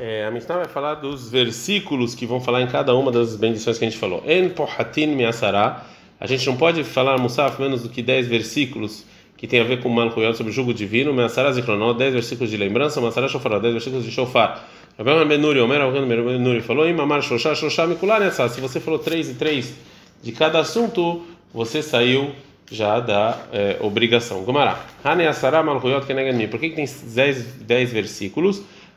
É, 0.00 0.24
a 0.26 0.30
Mishnah 0.30 0.56
vai 0.56 0.68
falar 0.68 0.94
dos 0.94 1.30
versículos 1.30 2.14
que 2.14 2.26
vão 2.26 2.40
falar 2.40 2.62
em 2.62 2.66
cada 2.66 2.94
uma 2.94 3.12
das 3.12 3.36
bendições 3.36 3.78
que 3.78 3.84
a 3.84 3.88
gente 3.88 3.98
falou. 3.98 4.22
En 4.26 4.48
pohatin 4.48 5.08
miasara. 5.08 5.84
A 6.18 6.26
gente 6.26 6.46
não 6.46 6.56
pode 6.56 6.84
falar 6.84 7.16
Musaf 7.18 7.60
menos 7.60 7.82
do 7.82 7.88
que 7.88 8.02
10 8.02 8.26
versículos 8.28 9.04
que 9.36 9.46
tem 9.46 9.60
a 9.60 9.64
ver 9.64 9.80
com 9.80 9.88
Malchuyot 9.88 10.36
sobre 10.36 10.52
o 10.52 10.54
jugo 10.54 10.74
divino. 10.74 11.14
Miasara 11.14 11.52
zikronot, 11.52 11.98
10 11.98 12.12
versículos 12.12 12.50
de 12.50 12.56
lembrança. 12.56 13.00
Miasara 13.00 13.28
shofar, 13.28 13.60
10 13.60 13.72
versículos 13.72 14.04
de 14.04 14.10
shofar. 14.10 14.68
Rabbi 14.98 15.24
Benuri, 15.24 15.60
Omer 15.60 15.80
Benuri 16.06 16.60
falou: 16.60 16.86
Imamar 16.86 17.22
shoshá, 17.22 17.54
shoshá 17.54 17.86
mikular. 17.86 18.20
Se 18.30 18.60
você 18.60 18.80
falou 18.80 18.98
3 18.98 19.30
e 19.30 19.34
3 19.34 19.74
de 20.22 20.32
cada 20.32 20.58
assunto, 20.58 21.22
você 21.54 21.82
saiu 21.82 22.32
já 22.70 23.00
da 23.00 23.38
é, 23.52 23.76
obrigação. 23.80 24.42
Gumará. 24.42 24.84
Hane 25.02 25.26
asara 25.26 25.62
malchuyot 25.62 26.06
kenegani. 26.06 26.48
Por 26.48 26.60
que, 26.60 26.70
que 26.70 26.76
tem 26.76 26.84
10, 26.84 27.44
10 27.62 27.92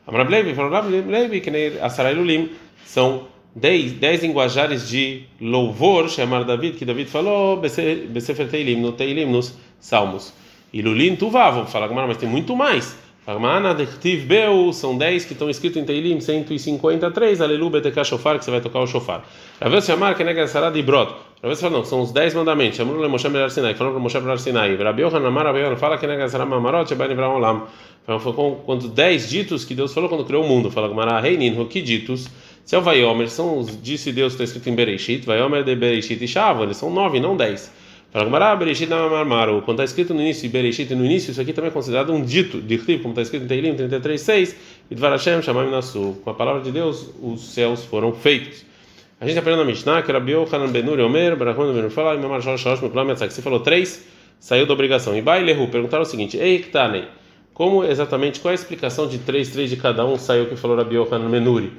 versículos? 0.05 0.07
Amrablevi 0.07 0.53
falou 0.53 0.75
Amrablevi 0.75 1.41
que 1.41 1.51
nem 1.51 1.79
Asarailulim 1.81 2.49
são 2.85 3.27
dez, 3.55 3.93
dez 3.93 4.21
linguajares 4.21 4.89
de 4.89 5.23
louvor, 5.39 6.09
chamar 6.09 6.43
David, 6.43 6.77
que 6.77 6.85
David 6.85 7.09
falou, 7.09 7.57
Besefer 7.57 8.49
Teilim, 8.49 8.81
no 8.81 8.91
Teilim, 8.93 9.25
nos 9.25 9.57
Salmos. 9.79 10.33
E 10.71 10.81
Lulim 10.81 11.15
Tuvav, 11.15 11.67
fala 11.67 11.87
mas 12.07 12.17
tem 12.17 12.27
muito 12.27 12.55
mais. 12.55 12.97
Fala, 13.25 13.73
Dechtiv 13.73 14.25
Beu, 14.25 14.73
são 14.73 14.97
10 14.97 15.23
que 15.23 15.31
estão 15.31 15.49
escritos 15.49 15.81
em 15.81 15.85
Teilim, 15.85 16.19
153, 16.19 17.39
Alelu 17.39 17.69
Beteka 17.69 18.03
Shofar, 18.03 18.37
que 18.37 18.43
você 18.43 18.51
vai 18.51 18.59
tocar 18.59 18.79
o 18.79 18.87
Shofar. 18.87 19.23
Ravel 19.61 19.81
chamar 19.81 20.15
que 20.15 20.25
nega 20.25 20.45
Sarad 20.45 20.75
e 20.75 20.81
Brot. 20.81 21.13
Ravel 21.41 21.55
fala, 21.55 21.77
não, 21.77 21.85
são 21.85 22.01
os 22.01 22.11
10 22.11 22.33
mandamentos. 22.33 22.75
Chamou 22.75 23.01
le 23.01 23.07
Moshe 23.07 23.29
Belar 23.29 23.49
Sinai, 23.49 23.75
falou 23.75 23.93
para 23.93 24.01
Moshe 24.01 24.19
Belar 24.19 24.39
Sinai. 24.39 24.75
Rabi 24.75 25.03
Yohan 25.03 25.25
Amar, 25.25 25.45
Rabi 25.45 25.59
Yohan 25.59 25.77
fala 25.77 25.97
que 25.97 26.05
nega 26.05 26.27
Sarad 26.27 26.49
Mamarot, 26.49 26.89
Sheba 26.89 27.07
Nivra 27.07 27.29
Foi 28.05 28.33
quando 28.65 28.89
10 28.89 29.29
ditos 29.29 29.63
que 29.63 29.73
Deus 29.73 29.93
falou 29.93 30.09
quando 30.09 30.25
criou 30.25 30.43
o 30.43 30.47
mundo. 30.47 30.69
Fala, 30.69 30.89
Gamara, 30.89 31.19
Reinin, 31.21 31.65
que 31.65 31.81
ditos? 31.81 32.27
Se 32.65 32.75
é 32.75 32.79
Vaiomer, 32.79 33.29
são 33.29 33.59
os 33.59 33.81
disse 33.81 34.11
Deus, 34.11 34.33
está 34.33 34.43
escrito 34.43 34.69
em 34.69 34.75
Bereshit, 34.75 35.25
Vaiomer 35.25 35.63
de 35.63 35.75
Bereshit 35.75 36.21
e 36.23 36.27
Shava, 36.27 36.63
eles 36.63 36.77
são 36.77 36.89
9, 36.89 37.19
não 37.19 37.35
10. 37.35 37.71
Fala 38.11 38.25
Gamara, 38.25 38.55
Bereshit 38.55 38.89
Mamarmaru. 38.89 39.61
Quando 39.61 39.81
está 39.81 39.85
escrito 39.85 40.13
no 40.13 40.21
início, 40.21 40.49
Bereshit 40.49 40.93
no 40.93 41.05
início, 41.05 41.31
isso 41.31 41.41
aqui 41.41 41.53
também 41.53 41.69
é 41.69 41.73
considerado 41.73 42.13
um 42.13 42.21
dito, 42.21 42.61
de 42.61 42.77
como 42.99 43.09
está 43.09 43.21
escrito 43.21 43.45
em 43.45 43.47
Teilim 43.47 43.75
33:6, 43.75 44.55
e 44.91 44.95
Dvar 44.95 45.11
Hashem 45.11 45.41
Shamayim 45.41 45.71
Nasu. 45.71 46.17
Com 46.23 46.29
a 46.29 46.33
palavra 46.33 46.61
de 46.61 46.71
Deus, 46.71 47.09
os 47.21 47.53
céus 47.53 47.85
foram 47.85 48.13
feitos. 48.13 48.65
A 49.19 49.25
gente 49.25 49.39
aprendeu 49.39 49.63
na 49.63 49.65
Mishnah 49.65 50.01
que 50.01 50.11
Rabi 50.11 50.33
Yohanan 50.33 50.69
Benuri 50.69 51.01
Omer, 51.01 51.37
Barachon 51.37 51.73
Benuri 51.73 51.89
fala, 51.89 52.15
Imamar 52.15 52.41
Shalosh 52.41 52.61
Shalosh 52.61 52.81
Mekulam 52.81 53.07
Yatzak. 53.07 53.33
Falou 53.41 53.61
três, 53.61 54.05
saiu 54.37 54.65
da 54.65 54.73
obrigação. 54.73 55.15
E 55.15 55.21
Bailehu 55.21 55.69
perguntaram 55.69 56.03
o 56.03 56.05
seguinte: 56.05 56.37
Ei, 56.37 56.59
Ktanei, 56.59 57.05
como 57.53 57.83
exatamente, 57.83 58.39
qual 58.39 58.51
é 58.51 58.53
a 58.53 58.55
explicação 58.55 59.07
de 59.07 59.19
três, 59.19 59.49
três 59.49 59.69
de 59.69 59.77
cada 59.77 60.05
um 60.05 60.17
saiu 60.17 60.47
que 60.47 60.55
falou 60.55 60.75
Rabi 60.75 60.95
Yohanan 60.95 61.29
Benuri? 61.29 61.71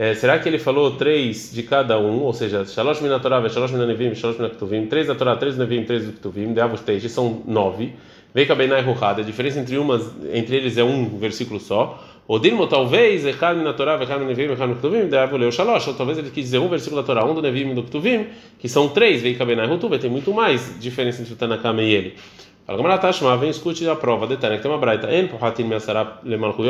É, 0.00 0.14
será 0.14 0.38
que 0.38 0.48
ele 0.48 0.60
falou 0.60 0.92
três 0.92 1.52
de 1.52 1.64
cada 1.64 1.98
um, 1.98 2.20
ou 2.20 2.32
seja, 2.32 2.64
Shalosh 2.64 3.00
min 3.00 3.08
Torah, 3.18 3.46
Shalosh 3.48 3.72
min 3.72 3.84
Nevim, 3.84 4.14
Shalosh 4.14 4.38
min 4.38 4.48
Ktuvim, 4.50 4.86
três 4.86 5.08
da 5.08 5.14
Torá, 5.16 5.34
três 5.34 5.56
do 5.56 5.66
Nevim, 5.66 5.82
três 5.84 6.06
do 6.06 6.12
Ktuvim, 6.12 6.52
de 6.52 6.60
Avos 6.60 6.82
Teixe, 6.82 7.08
são 7.08 7.42
nove. 7.46 7.94
Vei 8.32 8.46
Kabenai 8.46 8.80
Ruhad, 8.82 9.20
a 9.20 9.24
diferença 9.24 9.58
entre 9.58 9.76
umas, 9.76 10.08
entre 10.32 10.54
eles 10.56 10.78
é 10.78 10.84
um 10.84 11.18
versículo 11.18 11.58
só. 11.58 12.00
O 12.28 12.38
Dilmo 12.38 12.68
talvez, 12.68 13.26
Echad 13.26 13.58
min 13.58 13.72
Torah, 13.72 14.00
Echad 14.00 14.20
min 14.20 14.26
Nevim, 14.26 14.52
Echad 14.52 14.68
min 14.68 14.76
Ktuvim, 14.76 15.08
de 15.08 15.16
Avos 15.16 15.52
Shalosh, 15.52 15.88
ou 15.88 15.94
talvez 15.94 16.16
ele 16.16 16.30
quis 16.30 16.44
dizer 16.44 16.58
um 16.58 16.68
versículo 16.68 17.02
da 17.02 17.06
Torá, 17.06 17.24
um 17.24 17.34
do 17.34 17.42
Nevim 17.42 17.72
e 17.72 17.74
do 17.74 17.82
Ktuvim, 17.82 18.28
que 18.60 18.68
são 18.68 18.88
três, 18.88 19.20
Vei 19.20 19.34
Kabenai 19.34 19.66
Rutuv, 19.66 19.98
tem 19.98 20.08
muito 20.08 20.32
mais 20.32 20.78
diferença 20.78 21.22
entre 21.22 21.32
o 21.34 21.36
Tanakama 21.36 21.82
e 21.82 21.92
ele. 21.92 22.14
Tashma, 23.00 23.34
vem 23.38 23.48
escute 23.48 23.88
a 23.88 23.96
prova, 23.96 24.26
detalhe, 24.26 24.56
que 24.56 24.62
tem 24.62 24.70
uma 24.70 24.76
braita, 24.76 25.08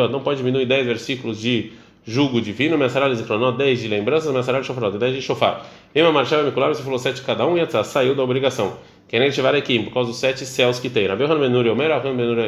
não 0.08 0.20
pode 0.20 0.38
diminuir 0.38 0.64
dez 0.64 0.86
versículos 0.86 1.40
de 1.40 1.72
jugo 2.06 2.40
divino, 2.40 2.78
Messaral 2.78 3.12
Zikronot, 3.12 3.58
10 3.58 3.80
de 3.80 3.88
lembranças, 3.88 4.32
Messaral 4.32 4.62
Shofarot, 4.62 4.96
10 4.96 5.16
de 5.16 5.22
Shofar. 5.22 5.66
Ema 5.92 6.22
Mikular, 6.44 6.68
você 6.68 6.84
falou 6.84 7.00
7 7.00 7.20
cada 7.22 7.44
um, 7.44 7.58
e 7.58 7.66
saiu 7.82 8.14
da 8.14 8.22
obrigação. 8.22 8.76
Quem 9.08 9.18
é 9.20 9.26
que 9.26 9.32
tiver 9.32 9.56
aqui, 9.56 9.80
por 9.80 9.92
causa 9.92 10.10
dos 10.10 10.20
sete 10.20 10.46
céus 10.46 10.78
que 10.78 10.88
tem. 10.88 11.04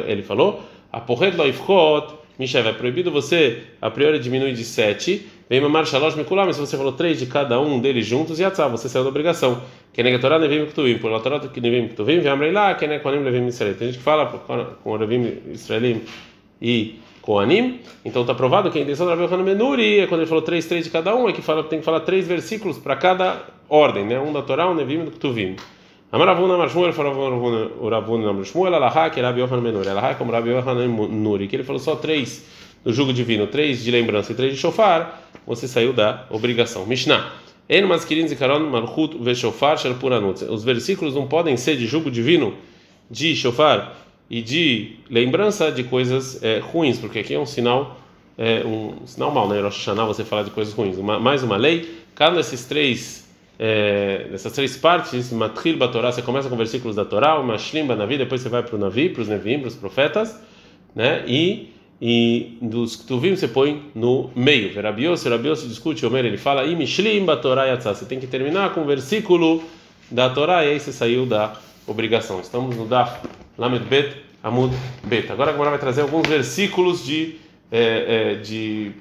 Ele 0.07 0.23
falou, 0.23 0.61
a 0.89 1.01
porret 1.01 1.35
loifchot, 1.35 2.13
Mishev, 2.39 2.69
é 2.69 2.73
proibido 2.73 3.11
você, 3.11 3.63
a 3.81 3.89
priori, 3.89 4.17
diminuir 4.17 4.53
de 4.53 4.63
7, 4.63 5.27
vem 5.51 5.59
mamar 5.59 5.85
shalosh 5.85 6.15
mikulam, 6.15 6.53
se 6.53 6.61
você 6.61 6.77
falou 6.77 6.93
3 6.93 7.19
de 7.19 7.25
cada 7.25 7.59
um 7.59 7.81
deles 7.81 8.05
juntos, 8.05 8.39
e 8.39 8.45
atzah, 8.45 8.69
você 8.69 8.87
saiu 8.87 9.03
da 9.03 9.09
obrigação. 9.09 9.61
É 9.97 10.01
que 10.01 10.19
Torá 10.19 10.39
nevim 10.39 10.65
ktuvim, 10.65 10.97
por 10.97 11.19
Torá 11.19 11.41
que 11.41 11.59
nevim 11.59 11.89
ktuvim, 11.89 12.21
vem 12.21 12.31
amrei 12.31 12.53
lá, 12.53 12.69
é 12.69 12.75
que 12.75 12.99
konim 12.99 13.19
nevim 13.19 13.47
israelim. 13.47 13.77
Tem 13.77 13.87
gente 13.89 13.97
que 13.97 14.03
fala 14.03 14.27
com 14.81 14.97
nevim 14.97 15.39
israelim 15.51 16.03
e 16.61 17.01
Koanim. 17.21 17.81
Então 18.05 18.21
está 18.21 18.33
provado 18.33 18.71
que 18.71 18.79
a 18.79 18.81
intenção 18.81 19.05
do 19.05 19.21
Yohanan 19.21 19.43
Menuri 19.43 19.99
é 19.99 20.07
quando 20.07 20.21
ele 20.21 20.29
falou 20.29 20.41
três, 20.41 20.65
três 20.67 20.85
de 20.85 20.89
cada 20.89 21.13
um, 21.13 21.27
é 21.27 21.33
que 21.33 21.41
fala, 21.41 21.65
tem 21.65 21.79
que 21.79 21.85
falar 21.85 21.99
três 21.99 22.25
versículos 22.25 22.77
para 22.77 22.95
cada 22.95 23.43
ordem, 23.67 24.05
né? 24.05 24.17
Um 24.21 24.31
da 24.31 24.41
Torá, 24.41 24.69
um 24.69 24.73
Nevim 24.73 25.01
e 25.01 25.03
do 25.03 25.11
Ktuvim. 25.11 25.57
Amaravuna 26.13 26.57
Marshmuel 26.57 26.93
falou 26.93 27.89
Ravuna 27.89 28.33
Marshmuel, 28.33 28.73
Alaha, 28.73 29.09
que 29.09 29.19
é 29.19 29.23
Rabi 29.23 29.41
Yohanan 29.41 29.61
Menuri. 29.61 29.89
Alaha 29.89 30.15
como 30.15 30.31
Rabi 30.31 30.49
Yohanan 30.51 30.87
Menuri, 30.87 31.49
que 31.49 31.57
ele 31.57 31.63
falou 31.63 31.79
só 31.79 31.95
três 31.97 32.45
no 32.83 32.91
jugo 32.91 33.13
divino, 33.13 33.47
três 33.47 33.83
de 33.83 33.91
lembrança 33.91 34.31
e 34.31 34.35
três 34.35 34.53
de 34.53 34.59
shofar, 34.59 35.29
você 35.45 35.67
saiu 35.67 35.93
da 35.93 36.25
obrigação. 36.29 36.85
Mishnah. 36.85 37.31
En 37.69 37.83
maskirin 37.83 38.27
zikaron. 38.27 38.69
Os 40.49 40.63
versículos 40.63 41.15
não 41.15 41.27
podem 41.27 41.55
ser 41.55 41.77
de 41.77 41.85
jugo 41.85 42.11
divino, 42.11 42.53
de 43.09 43.35
shofar 43.35 43.95
e 44.29 44.41
de 44.41 44.95
lembrança 45.09 45.71
de 45.71 45.83
coisas 45.83 46.41
é, 46.43 46.59
ruins, 46.59 46.97
porque 46.97 47.19
aqui 47.19 47.33
é 47.33 47.39
um 47.39 47.45
sinal 47.45 47.97
é, 48.37 48.65
um 48.65 49.05
sinal 49.05 49.31
mal, 49.31 49.47
né? 49.47 49.61
Rosh 49.61 49.77
Hashanah 49.77 50.05
você 50.05 50.23
fala 50.23 50.43
de 50.43 50.51
coisas 50.51 50.73
ruins. 50.73 50.97
Uma, 50.97 51.19
mais 51.19 51.43
uma 51.43 51.57
lei, 51.57 52.03
cada 52.15 52.37
desses 52.37 52.65
três 52.65 53.29
é, 53.59 54.27
dessas 54.31 54.51
três 54.53 54.75
partes, 54.75 55.31
Matril 55.31 55.77
Batorá, 55.77 56.11
você 56.11 56.23
começa 56.23 56.49
com 56.49 56.57
versículos 56.57 56.95
da 56.95 57.05
Torá, 57.05 57.39
Mashlim 57.43 57.85
Banavi, 57.85 58.17
depois 58.17 58.41
você 58.41 58.49
vai 58.49 58.63
para 58.63 58.75
o 58.75 58.79
Navi, 58.79 59.09
para 59.09 59.21
os 59.21 59.27
Nevim, 59.27 59.59
para 59.59 59.67
os 59.67 59.75
profetas, 59.75 60.41
né? 60.95 61.23
E 61.27 61.69
e 62.01 62.57
dos 62.59 62.95
Ktuvim 62.95 63.35
você 63.35 63.47
põe 63.47 63.91
no 63.93 64.31
meio. 64.35 64.73
Verabios, 64.73 65.23
Verabios 65.23 65.67
discute, 65.67 66.03
Omer, 66.05 66.25
ele 66.25 66.37
fala, 66.37 66.65
você 67.93 68.05
tem 68.05 68.19
que 68.19 68.25
terminar 68.25 68.73
com 68.73 68.81
o 68.81 68.85
versículo 68.85 69.63
da 70.09 70.29
Torá, 70.29 70.65
e 70.65 70.69
aí 70.69 70.79
você 70.79 70.91
saiu 70.91 71.27
da 71.27 71.53
obrigação. 71.85 72.39
Estamos 72.39 72.75
no 72.75 72.87
Daf 72.87 73.27
Lamed 73.57 73.85
Bet 73.85 74.15
Amud 74.43 74.73
Bet. 75.03 75.31
Agora 75.31 75.51
a 75.51 75.69
vai 75.69 75.77
trazer 75.77 76.01
alguns 76.01 76.27
versículos 76.27 77.05
de, 77.05 77.35
é, 77.71 78.33
é, 78.33 78.35
de 78.35 78.93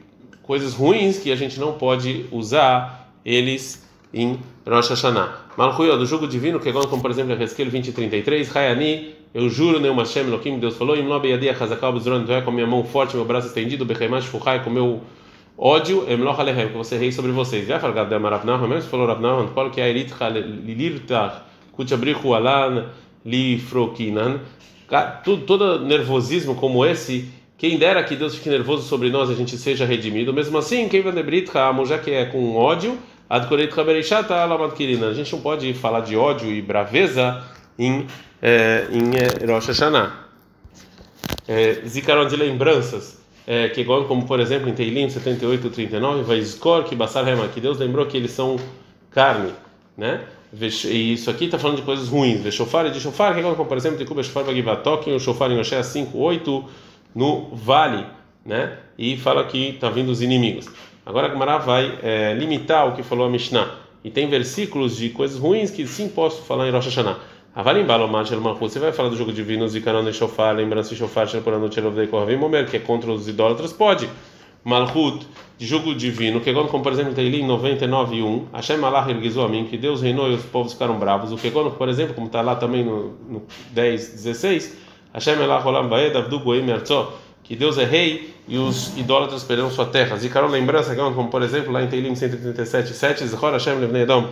coisas 0.42 0.75
ruins 0.75 1.19
que 1.19 1.33
a 1.33 1.37
gente 1.37 1.59
não 1.59 1.73
pode 1.73 2.26
usar 2.30 3.11
eles 3.25 3.87
em 4.12 4.38
Rosh 4.66 4.90
Hashanah. 4.90 5.47
Malchuyo, 5.57 5.97
do 5.97 6.04
jugo 6.04 6.26
divino, 6.26 6.61
que 6.61 6.69
é 6.69 6.73
como 6.73 7.00
por 7.00 7.11
exemplo 7.11 7.33
em 7.33 7.42
Ezequiel 7.42 7.71
20 7.71 7.88
e 7.88 7.92
33, 7.92 8.57
Hayani, 8.57 9.14
eu 9.33 9.49
juro, 9.49 9.79
Neum 9.79 9.97
Hashem 9.97 10.27
Elohim, 10.27 10.59
Deus 10.59 10.77
falou, 10.77 10.97
Im 10.97 11.07
lo 11.07 11.21
beyadi 11.21 11.49
achazakal 11.49 11.93
bezron, 11.93 12.25
tu 12.25 12.33
é 12.33 12.41
com 12.41 12.51
minha 12.51 12.67
mão 12.67 12.85
forte, 12.85 13.15
meu 13.15 13.25
braço 13.25 13.47
estendido, 13.47 13.85
Bechaimash 13.85 14.27
fuchai, 14.27 14.65
com 14.65 14.71
meu 14.71 15.01
ódio, 15.57 16.05
Emloch 16.11 16.41
alehem, 16.41 16.69
que 16.69 16.77
você 16.77 16.97
rei 16.97 17.13
sobre 17.13 17.31
vocês. 17.31 17.67
Já 17.67 17.79
falou 17.79 17.95
Gadem 17.95 18.19
Ravnahon, 18.19 18.67
mesmo 18.67 18.91
falou 18.91 19.07
Ravnahon, 19.07 19.49
qual 19.49 19.71
que 19.71 19.81
é 19.81 19.89
Elit 19.89 20.13
Lilirtach, 20.65 21.43
Kuchabrichu 21.73 22.35
Alan, 22.35 22.87
Lifrokinan, 23.25 24.41
todo 25.47 25.79
nervosismo 25.79 26.55
como 26.55 26.85
esse, 26.85 27.29
quem 27.57 27.79
dera 27.79 28.03
que 28.03 28.17
Deus 28.17 28.35
fique 28.35 28.49
nervoso 28.49 28.89
sobre 28.89 29.11
nós, 29.11 29.29
a 29.29 29.35
gente 29.35 29.57
seja 29.59 29.85
redimido. 29.85 30.33
Mesmo 30.33 30.57
assim, 30.57 30.89
quem 30.89 31.03
vai 31.03 31.13
debrit 31.13 31.51
já 31.87 31.99
que 31.99 32.11
é 32.11 32.25
com 32.25 32.57
ódio, 32.57 32.99
adkoret 33.29 33.73
chabereishata 33.73 34.35
alamad 34.35 34.73
kirina. 34.73 35.09
A 35.09 35.15
gente 35.15 35.31
não 35.33 35.43
pode 35.43 35.73
falar 35.75 36.01
de 36.01 36.17
ódio 36.17 36.51
e 36.51 36.63
braveza 36.63 37.45
em 37.79 38.07
é, 38.43 38.87
em 38.91 39.13
é, 39.17 39.53
Rosh 39.53 39.69
Hashanah. 39.69 40.29
É, 41.47 41.83
zikaron 41.87 42.27
de 42.27 42.37
lembranças, 42.37 43.19
é, 43.47 43.69
que 43.69 43.81
igual 43.81 44.05
como 44.05 44.27
por 44.27 44.41
exemplo 44.41 44.69
em 44.69 44.75
Teilim 44.75 45.09
78 45.09 45.71
39, 45.71 46.23
vai 46.23 46.39
escor 46.39 46.85
que 46.85 46.95
basar 46.95 47.25
rema, 47.25 47.49
que 47.49 47.61
Deus 47.61 47.79
lembrou 47.79 48.07
que 48.07 48.17
eles 48.17 48.31
são 48.31 48.57
carne, 49.11 49.53
né? 49.97 50.23
E 50.53 51.13
isso 51.13 51.31
aqui 51.31 51.45
está 51.45 51.59
falando 51.59 51.77
de 51.77 51.83
coisas 51.83 52.09
ruins. 52.09 52.41
Ve 52.41 52.51
shofar 52.51 52.87
e 52.87 52.91
de 52.91 53.01
shofar, 53.01 53.35
que 53.35 53.39
igual 53.39 53.55
como 53.55 53.69
por 53.69 53.77
exemplo 53.77 53.99
de 53.99 54.05
Kuba 54.05 54.23
shofar 54.23 54.45
bagivatok, 54.45 55.11
o 55.11 55.21
shofar 55.21 55.51
em 55.53 55.61
Oshé 55.61 55.81
5 55.81 56.19
8 56.19 56.65
no 57.15 57.55
vale, 57.55 58.05
né? 58.45 58.79
E 58.99 59.17
fala 59.17 59.45
que 59.45 59.71
está 59.71 59.89
vindo 59.91 60.11
os 60.11 60.21
inimigos. 60.21 60.67
Agora 61.07 61.29
a 61.29 61.31
Gemara 61.31 61.59
vai 61.59 61.99
é, 62.03 62.35
limitar 62.35 62.89
o 62.89 62.93
que 62.95 63.03
falou 63.03 63.27
a 63.27 63.31
Mishnah. 63.31 63.77
E 64.03 64.11
tem 64.11 64.29
versículos 64.29 64.97
de 64.97 65.11
coisas 65.11 65.39
ruins 65.39 65.71
que 65.71 65.87
sim 65.87 66.09
posso 66.09 66.43
falar 66.43 66.67
em 66.69 66.71
Rosh 66.71 66.87
Hashanah. 66.87 67.19
Avalim 67.54 67.85
Balomar 67.85 68.25
Shel 68.25 68.40
Malchut, 68.40 68.73
você 68.73 68.78
vai 68.78 68.92
falar 68.92 69.09
do 69.09 69.16
jogo 69.16 69.33
divino, 69.33 69.66
Zikaron 69.69 70.09
e 70.09 70.12
Shofar, 70.12 70.54
lembrança 70.54 70.90
de 70.90 70.97
Shofar, 70.97 71.26
Shel 71.26 71.42
Poranut, 71.42 71.75
Shel 71.75 71.90
Momer, 72.38 72.69
que 72.69 72.76
é 72.76 72.80
contra 72.80 73.11
os 73.11 73.26
idólatras, 73.26 73.73
pode. 73.73 74.09
Malchut, 74.62 75.26
de 75.59 75.66
jogo 75.66 75.95
divino, 75.95 76.40
que 76.40 76.49
é 76.49 76.54
como 76.54 76.83
por 76.83 76.92
exemplo 76.92 77.12
Teilim 77.12 77.47
99 77.47 78.16
e 78.16 78.23
1, 78.23 78.47
Hashem 78.52 78.85
Allah 78.85 79.11
erguizou 79.11 79.45
a 79.45 79.49
mim, 79.49 79.64
que 79.64 79.76
Deus 79.76 80.00
reinou 80.00 80.30
e 80.30 80.35
os 80.35 80.45
povos 80.45 80.73
ficaram 80.73 80.99
bravos. 80.99 81.33
O 81.33 81.37
que 81.37 81.50
quando, 81.50 81.71
por 81.73 81.88
exemplo, 81.88 82.14
como 82.14 82.28
está 82.28 82.40
lá 82.40 82.54
também 82.54 82.85
no, 82.85 83.14
no 83.28 83.42
10, 83.73 84.12
16, 84.23 84.76
Hashem 85.12 85.35
Allah 85.35 85.66
Olam 85.66 85.88
Baed, 85.88 86.16
Avdu 86.16 86.40
Goim 86.40 86.66
que 87.42 87.57
Deus 87.57 87.78
é 87.78 87.85
rei 87.85 88.33
e 88.47 88.57
os 88.59 88.97
idólatras 88.97 89.42
perderam 89.42 89.71
sua 89.71 89.87
terra. 89.87 90.16
Zikaron, 90.16 90.49
lembrança, 90.49 90.95
como 90.95 91.28
por 91.28 91.42
exemplo 91.42 91.73
lá 91.73 91.83
em 91.83 91.88
Teilim 91.88 92.14
137, 92.14 92.95
7, 92.95 93.26
Zechor 93.26 93.52
Hashem 93.52 93.75
Levnei 93.75 94.02
Edom, 94.02 94.28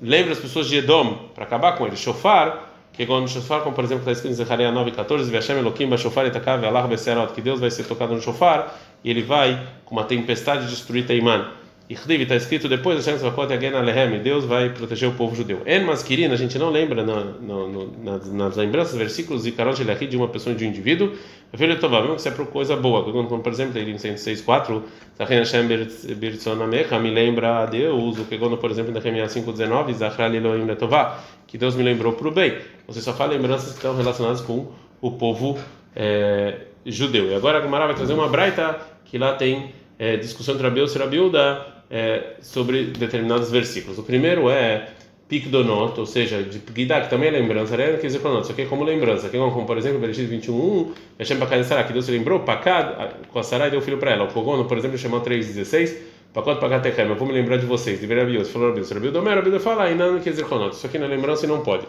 lembra 0.00 0.32
as 0.32 0.38
pessoas 0.38 0.68
de 0.68 0.76
Edom 0.76 1.30
para 1.34 1.44
acabar 1.44 1.76
com 1.76 1.86
eles. 1.86 1.98
Shofar, 1.98 2.72
que 2.92 3.02
é 3.02 3.06
no 3.06 3.28
shofar, 3.28 3.60
como 3.62 3.74
por 3.74 3.84
exemplo 3.84 4.00
está 4.00 4.12
escrito 4.12 4.32
em 4.32 4.36
Zechariah 4.36 4.72
9:14, 4.72 5.30
Veshem 5.30 5.58
Elokim 5.58 5.86
ba-shofar 5.88 6.26
etakav 6.26 6.64
Allah 6.64 6.86
beserot, 6.86 7.34
que 7.34 7.42
Deus 7.42 7.60
vai 7.60 7.70
ser 7.70 7.84
tocado 7.84 8.14
no 8.14 8.22
shofar 8.22 8.74
e 9.04 9.10
ele 9.10 9.22
vai 9.22 9.66
com 9.84 9.94
uma 9.94 10.04
tempestade 10.04 10.66
destruir 10.66 11.06
Teiman. 11.06 11.46
Ichdiv 11.88 12.22
está 12.22 12.34
escrito 12.34 12.68
depois, 12.68 12.96
Hashem 12.96 13.18
Zvakot 13.18 13.52
Yagen 13.52 13.74
Alehem, 13.74 14.20
Deus 14.20 14.44
vai 14.44 14.70
proteger 14.70 15.08
o 15.08 15.12
povo 15.12 15.36
judeu. 15.36 15.62
En 15.64 15.84
Maskirin, 15.84 16.32
a 16.32 16.36
gente 16.36 16.58
não 16.58 16.68
lembra 16.68 17.04
nas, 17.04 18.32
nas 18.32 18.56
lembranças, 18.56 18.96
versículos 18.96 19.46
e 19.46 19.52
Karot 19.52 19.80
Elahid 19.80 20.10
de 20.10 20.16
uma 20.16 20.26
pessoa 20.26 20.52
de 20.52 20.64
um 20.64 20.68
indivíduo, 20.68 21.12
Filho 21.56 21.78
Tová, 21.78 22.00
mesmo 22.00 22.14
que 22.14 22.20
isso 22.20 22.28
é 22.28 22.32
por 22.32 22.46
coisa 22.46 22.76
boa, 22.76 23.04
como 23.04 23.40
por 23.40 23.52
exemplo, 23.52 23.78
em 23.78 23.94
106.4, 23.94 24.82
Zachem 25.16 25.38
Hashem 25.38 25.68
Birtzonamecha, 26.16 26.98
me 26.98 27.10
lembra 27.10 27.62
a 27.62 27.66
Deus, 27.66 28.18
o 28.18 28.24
que 28.24 28.38
quando 28.38 28.56
por 28.56 28.70
exemplo, 28.70 28.90
em 28.90 28.94
Nehemiah 28.94 29.26
5.19, 29.26 29.92
Zachral 29.94 30.34
Elohim 30.34 30.64
Letová, 30.64 31.20
que 31.46 31.56
Deus 31.56 31.74
me 31.74 31.82
lembrou 31.82 32.12
para 32.12 32.28
o 32.28 32.30
bem. 32.30 32.58
Você 32.86 33.00
só 33.00 33.12
fala 33.12 33.32
lembranças 33.32 33.70
que 33.70 33.76
estão 33.76 33.96
relacionadas 33.96 34.40
com 34.40 34.72
o 35.00 35.12
povo 35.12 35.58
é, 35.94 36.60
judeu. 36.84 37.30
E 37.30 37.34
agora 37.34 37.58
a 37.58 37.62
Gemara 37.62 37.86
vai 37.86 37.94
trazer 37.94 38.14
uma 38.14 38.28
braita 38.28 38.78
que 39.04 39.18
lá 39.18 39.34
tem 39.34 39.72
é, 39.98 40.16
discussão 40.16 40.54
entre 40.54 40.66
Rabiu 40.66 40.86
e 40.86 40.98
Rabiuda, 40.98 41.76
é, 41.90 42.34
sobre 42.40 42.84
determinados 42.86 43.50
versículos. 43.50 43.98
O 43.98 44.02
primeiro 44.02 44.50
é 44.50 44.88
Pikdonot, 45.28 45.98
ou 45.98 46.06
seja, 46.06 46.40
de 46.42 46.60
Pgidá, 46.60 47.00
que 47.00 47.10
também 47.10 47.28
é 47.28 47.32
lembrança, 47.32 47.76
né? 47.76 47.96
quer 48.00 48.06
dizer, 48.06 48.20
isso 48.20 48.52
aqui 48.52 48.62
é 48.62 48.66
como 48.66 48.84
lembrança, 48.84 49.26
aqui, 49.26 49.36
como 49.36 49.66
por 49.66 49.76
exemplo, 49.76 49.98
Bereshit 49.98 50.26
21, 50.26 50.92
Hashem 51.18 51.36
Pakad 51.38 51.64
Sarah, 51.64 51.82
que 51.82 51.92
Deus 51.92 52.04
se 52.04 52.12
lembrou, 52.12 52.40
Pakad, 52.40 53.14
com 53.32 53.38
a 53.40 53.42
Sarah 53.42 53.66
e 53.66 53.70
deu 53.72 53.80
filho 53.80 53.98
para 53.98 54.12
ela. 54.12 54.24
O 54.24 54.28
Kogono, 54.28 54.66
por 54.66 54.78
exemplo, 54.78 54.96
chamou 54.96 55.20
3,16, 55.20 55.96
Pakot 56.32 56.60
Pakad 56.60 56.80
Techem, 56.80 57.06
eu 57.06 57.16
vou 57.16 57.26
me 57.26 57.34
lembrar 57.34 57.56
de 57.56 57.66
vocês, 57.66 58.00
de 58.00 58.06
Verabios, 58.06 58.50
falou 58.50 58.68
Rabios, 58.68 58.88
Rabios 58.88 59.12
Domer, 59.12 59.34
Rabios 59.34 59.62
fala, 59.64 59.92
não 59.94 60.20
quer 60.20 60.30
dizer, 60.30 60.46
isso 60.70 60.86
aqui 60.86 60.96
não 60.96 61.06
é 61.06 61.08
lembrança 61.08 61.44
e 61.44 61.48
não 61.48 61.60
pode. 61.60 61.86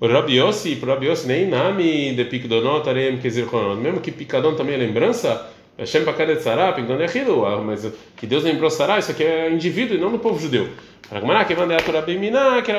O 0.00 0.06
Rabiossi, 0.06 0.76
para 0.76 0.94
Rabiossi, 0.94 1.26
nem 1.26 1.46
nome 1.46 2.14
de 2.14 2.24
Pikdonot, 2.24 2.88
Arem, 2.88 3.18
quer 3.18 3.28
dizer, 3.28 3.46
mesmo 3.82 4.00
que 4.00 4.10
Picadon 4.10 4.54
também 4.54 4.76
é 4.76 4.78
lembrança, 4.78 5.46
Hashem 5.76 6.04
Bakadet 6.04 6.42
Sarah, 6.42 6.72
Pigdon 6.72 6.98
Yahidu, 6.98 7.42
mas 7.66 7.86
que 8.16 8.26
Deus 8.26 8.44
lembrou 8.44 8.70
Sarah, 8.70 8.98
isso 8.98 9.10
aqui 9.10 9.24
é 9.24 9.50
indivíduo 9.50 9.96
e 9.96 10.00
não 10.00 10.10
do 10.10 10.18
povo 10.18 10.40
judeu. 10.40 10.68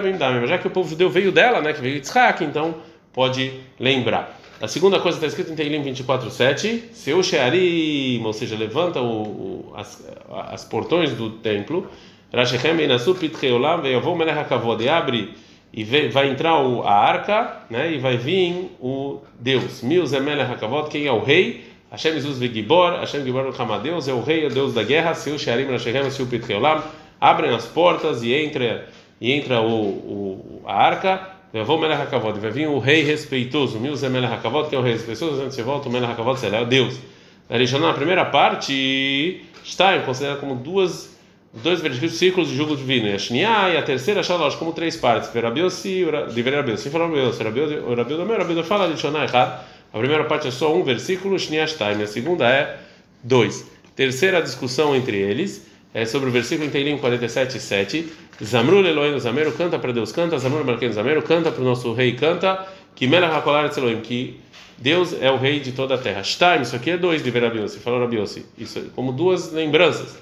Bemdame, 0.02 0.48
já 0.48 0.58
que 0.58 0.68
o 0.68 0.70
povo 0.70 0.90
judeu 0.90 1.10
veio 1.10 1.32
dela, 1.32 1.62
né, 1.62 1.74
que 1.74 1.82
veio 1.82 1.96
Yitzhak, 1.96 2.44
então 2.44 2.76
pode 3.12 3.52
lembrar. 3.80 4.40
A 4.62 4.68
segunda 4.68 5.00
coisa 5.00 5.18
está 5.18 5.28
escrita 5.28 5.52
em 5.52 5.56
Teilim 5.56 5.82
24:7, 5.82 6.92
seu 6.92 7.24
Shearim, 7.24 8.22
ou 8.24 8.34
seja, 8.34 8.58
levanta 8.58 9.00
o, 9.02 9.24
o, 9.24 9.74
as, 9.76 10.06
as 10.52 10.66
portões 10.66 11.14
do 11.14 11.30
templo, 11.30 11.88
Rashechem 12.34 12.80
Einasur 12.80 13.16
Pitcheolam, 13.16 13.82
Veyavou 13.82 14.16
Melech 14.16 14.38
HaKavod, 14.38 14.84
e 14.84 14.90
abre 14.90 15.34
e 15.72 15.84
vai 16.10 16.30
entrar 16.30 16.60
o, 16.62 16.84
a 16.84 16.92
arca, 16.92 17.64
né, 17.70 17.94
e 17.94 17.98
vai 18.00 18.18
vir 18.18 18.70
o 18.82 19.22
Deus, 19.40 19.82
Mil 19.82 20.06
Zemelech 20.06 20.52
HaKavod, 20.52 20.90
quem 20.90 21.08
é 21.08 21.12
o 21.12 21.24
rei, 21.24 21.64
Hashem 21.92 22.14
Jesus 22.14 22.38
Vigibor, 22.38 23.00
Hashem 23.00 23.24
Gibor 23.24 23.52
Deus 23.82 24.08
é 24.08 24.14
o 24.14 24.22
rei, 24.22 24.44
é 24.44 24.48
o 24.48 24.50
Deus 24.50 24.74
da 24.74 24.84
guerra, 24.84 25.16
Seu 25.16 25.40
Sharim 25.40 25.66
Rashechem, 25.66 26.10
Seu 26.12 26.28
Pitreolam, 26.28 26.84
abrem 27.20 27.54
as 27.54 27.66
portas 27.66 28.24
e 28.24 28.34
entra, 28.34 28.88
e 29.20 29.32
entra 29.32 29.62
o, 29.62 29.82
o, 29.82 30.62
a 30.66 30.74
arca, 30.74 31.40
Vevou 31.52 31.80
Melech 31.80 32.04
HaKavod, 32.04 32.40
vai 32.40 32.52
vir 32.52 32.68
o 32.68 32.78
rei 32.78 33.02
respeitoso, 33.02 33.80
Milze 33.80 34.08
Melech 34.08 34.34
HaKavod, 34.36 34.70
que 34.70 34.76
é 34.76 34.78
o 34.78 34.84
rei 34.84 34.94
respeitoso, 34.94 35.42
antes 35.42 35.58
de 35.58 35.64
volta 35.64 35.90
o 35.90 35.92
Melech 35.92 36.12
HaKavod, 36.12 36.40
o 36.46 36.66
Deus. 36.66 37.00
Na 37.82 37.94
primeira 37.94 38.26
parte, 38.26 39.42
está 39.64 39.98
considerada 40.02 40.40
como 40.40 40.54
duas 40.54 41.18
dois 41.52 41.82
versículos 41.82 42.50
de 42.50 42.56
jugo 42.56 42.76
divino, 42.76 43.08
e 43.08 43.44
a 43.44 43.70
e 43.70 43.78
a 43.78 43.82
terceira 43.82 44.22
Shalosh, 44.22 44.56
como 44.56 44.72
três 44.72 44.96
partes, 44.96 45.32
Verabiosi, 45.34 46.06
Verabiosi, 46.06 46.90
Verabiosi, 46.90 47.38
Verabiosi, 47.40 47.76
Verabiosi, 48.26 48.64
fala 48.64 48.88
de 48.88 49.00
Shona 49.00 49.24
errado, 49.24 49.66
a 49.92 49.98
primeira 49.98 50.26
parte 50.26 50.48
é 50.48 50.52
só 50.52 50.76
um 50.76 50.84
versículo, 50.84 51.40
Shniashtaim, 51.40 52.04
a 52.04 52.08
segunda 52.08 52.48
é 52.48 52.78
dois. 53.24 53.68
Terceira 53.96 54.40
discussão 54.42 54.96
entre 54.96 55.18
eles 55.18 55.68
é 55.93 56.05
sobre 56.05 56.29
o 56.29 56.31
versículo 56.31 56.69
Teilim 56.69 56.98
47, 56.98 57.60
7. 57.60 58.08
Zamru 58.43 58.86
Elohim 58.86 59.19
Zameru, 59.19 59.51
canta 59.51 59.77
para 59.77 59.91
Deus, 59.91 60.12
canta, 60.12 60.38
Zamru 60.38 60.63
Malken 60.63 60.91
Zameru, 60.91 61.22
canta 61.24 61.51
para 61.51 61.62
o 61.62 61.65
nosso 61.65 61.93
rei, 61.93 62.13
canta, 62.13 62.65
que 62.96 63.08
Melech 63.08 63.34
HaKolar 63.34 63.69
que 64.01 64.39
Deus 64.77 65.13
é 65.19 65.29
o 65.29 65.38
rei 65.38 65.60
de 65.60 65.74
toda 65.74 65.96
a 65.96 65.98
terra. 65.98 66.24
Shtaim, 66.24 66.62
isso 66.62 66.75
aqui 66.75 66.91
é 66.91 66.98
dois 66.98 67.22
de 67.22 67.29
Verabiossi, 67.29 67.79
falou 67.79 68.00
Rabiossi, 68.00 68.46
isso 68.58 68.79
é 68.79 68.84
como 68.96 69.12
duas 69.12 69.51
lembranças. 69.51 70.17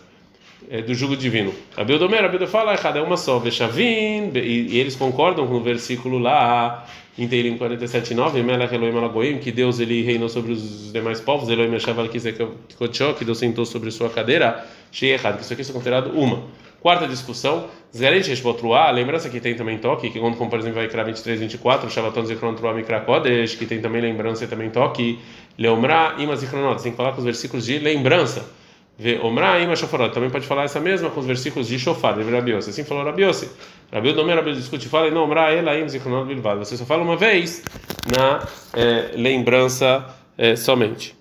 é, 0.69 0.81
do 0.81 0.93
jugo 0.93 1.15
divino. 1.15 1.53
Rabi 1.75 1.97
Domer, 1.97 2.21
Rabi 2.21 2.45
fala, 2.47 2.73
é 2.73 3.01
uma 3.01 3.17
só, 3.17 3.39
Vechavim, 3.39 4.31
e, 4.35 4.67
e 4.69 4.79
eles 4.79 4.95
concordam 4.95 5.47
com 5.47 5.55
o 5.55 5.61
versículo 5.61 6.17
lá 6.17 6.85
em 7.17 7.27
Teirim 7.27 7.57
47:9, 7.57 8.43
Melech 8.43 8.73
Elohim 8.73 8.97
Alagoim, 8.97 9.37
que 9.39 9.51
Deus 9.51 9.79
ele 9.79 10.03
reinou 10.03 10.29
sobre 10.29 10.51
os 10.51 10.91
demais 10.91 11.19
povos, 11.19 11.49
Elohim 11.49 11.69
Meshaval 11.69 12.07
que 12.09 13.25
Deus 13.25 13.37
sentou 13.37 13.65
sobre 13.65 13.89
sua 13.91 14.09
cadeira, 14.09 14.65
cheia 14.91 15.13
errado, 15.13 15.37
que 15.37 15.43
isso 15.43 15.53
aqui 15.53 15.61
é 15.61 15.65
considerado 15.65 16.11
uma. 16.11 16.43
Quarta 16.79 17.07
discussão, 17.07 17.67
Zgarente 17.95 18.29
Reshbotruá, 18.29 18.91
lembrança 18.91 19.29
que 19.29 19.39
tem 19.39 19.55
também 19.55 19.77
toque, 19.77 20.09
que 20.09 20.19
quando, 20.19 20.37
como 20.37 20.49
por 20.49 20.59
exemplo, 20.59 20.77
vai 20.77 20.87
criar 20.87 21.03
23, 21.03 21.39
24, 21.39 21.89
Shavaton 21.89 22.25
Zikron 22.25 22.53
Truá 22.53 22.73
Mikrakodesh, 22.73 23.55
que 23.55 23.65
tem 23.65 23.81
também 23.81 24.01
lembrança 24.01 24.43
e 24.43 24.47
também 24.47 24.69
toque, 24.69 25.19
Leomra 25.57 26.15
Ima 26.19 26.35
Zikronot, 26.35 26.81
tem 26.81 26.91
que 26.91 26.97
falar 26.97 27.11
com 27.11 27.17
os 27.19 27.25
versículos 27.25 27.65
de 27.65 27.79
lembrança. 27.79 28.57
Omra 29.21 29.59
Ima 29.59 29.75
Shofarot, 29.75 30.11
também 30.11 30.29
pode 30.29 30.47
falar 30.47 30.63
essa 30.63 30.79
mesma 30.79 31.11
com 31.11 31.19
os 31.19 31.25
versículos 31.25 31.67
de 31.67 31.77
Shofar, 31.77 32.15
de 32.15 32.23
Rabiose. 32.23 32.71
Assim 32.71 32.83
falou 32.83 33.03
Rabiose. 33.03 33.51
Rabi 33.93 34.11
Domer, 34.13 34.35
Rabi 34.35 34.55
discute, 34.55 34.89
fala, 34.89 35.11
não, 35.11 35.23
Omra 35.23 35.51
Ela 35.51 35.77
Im 35.77 35.87
Zikronot 35.87 36.27
Bilvad. 36.27 36.57
Você 36.57 36.75
só 36.75 36.83
fala 36.83 37.03
uma 37.03 37.15
vez 37.15 37.61
na 38.07 38.43
é, 38.73 39.11
lembrança 39.15 40.03
é, 40.35 40.55
somente. 40.55 41.15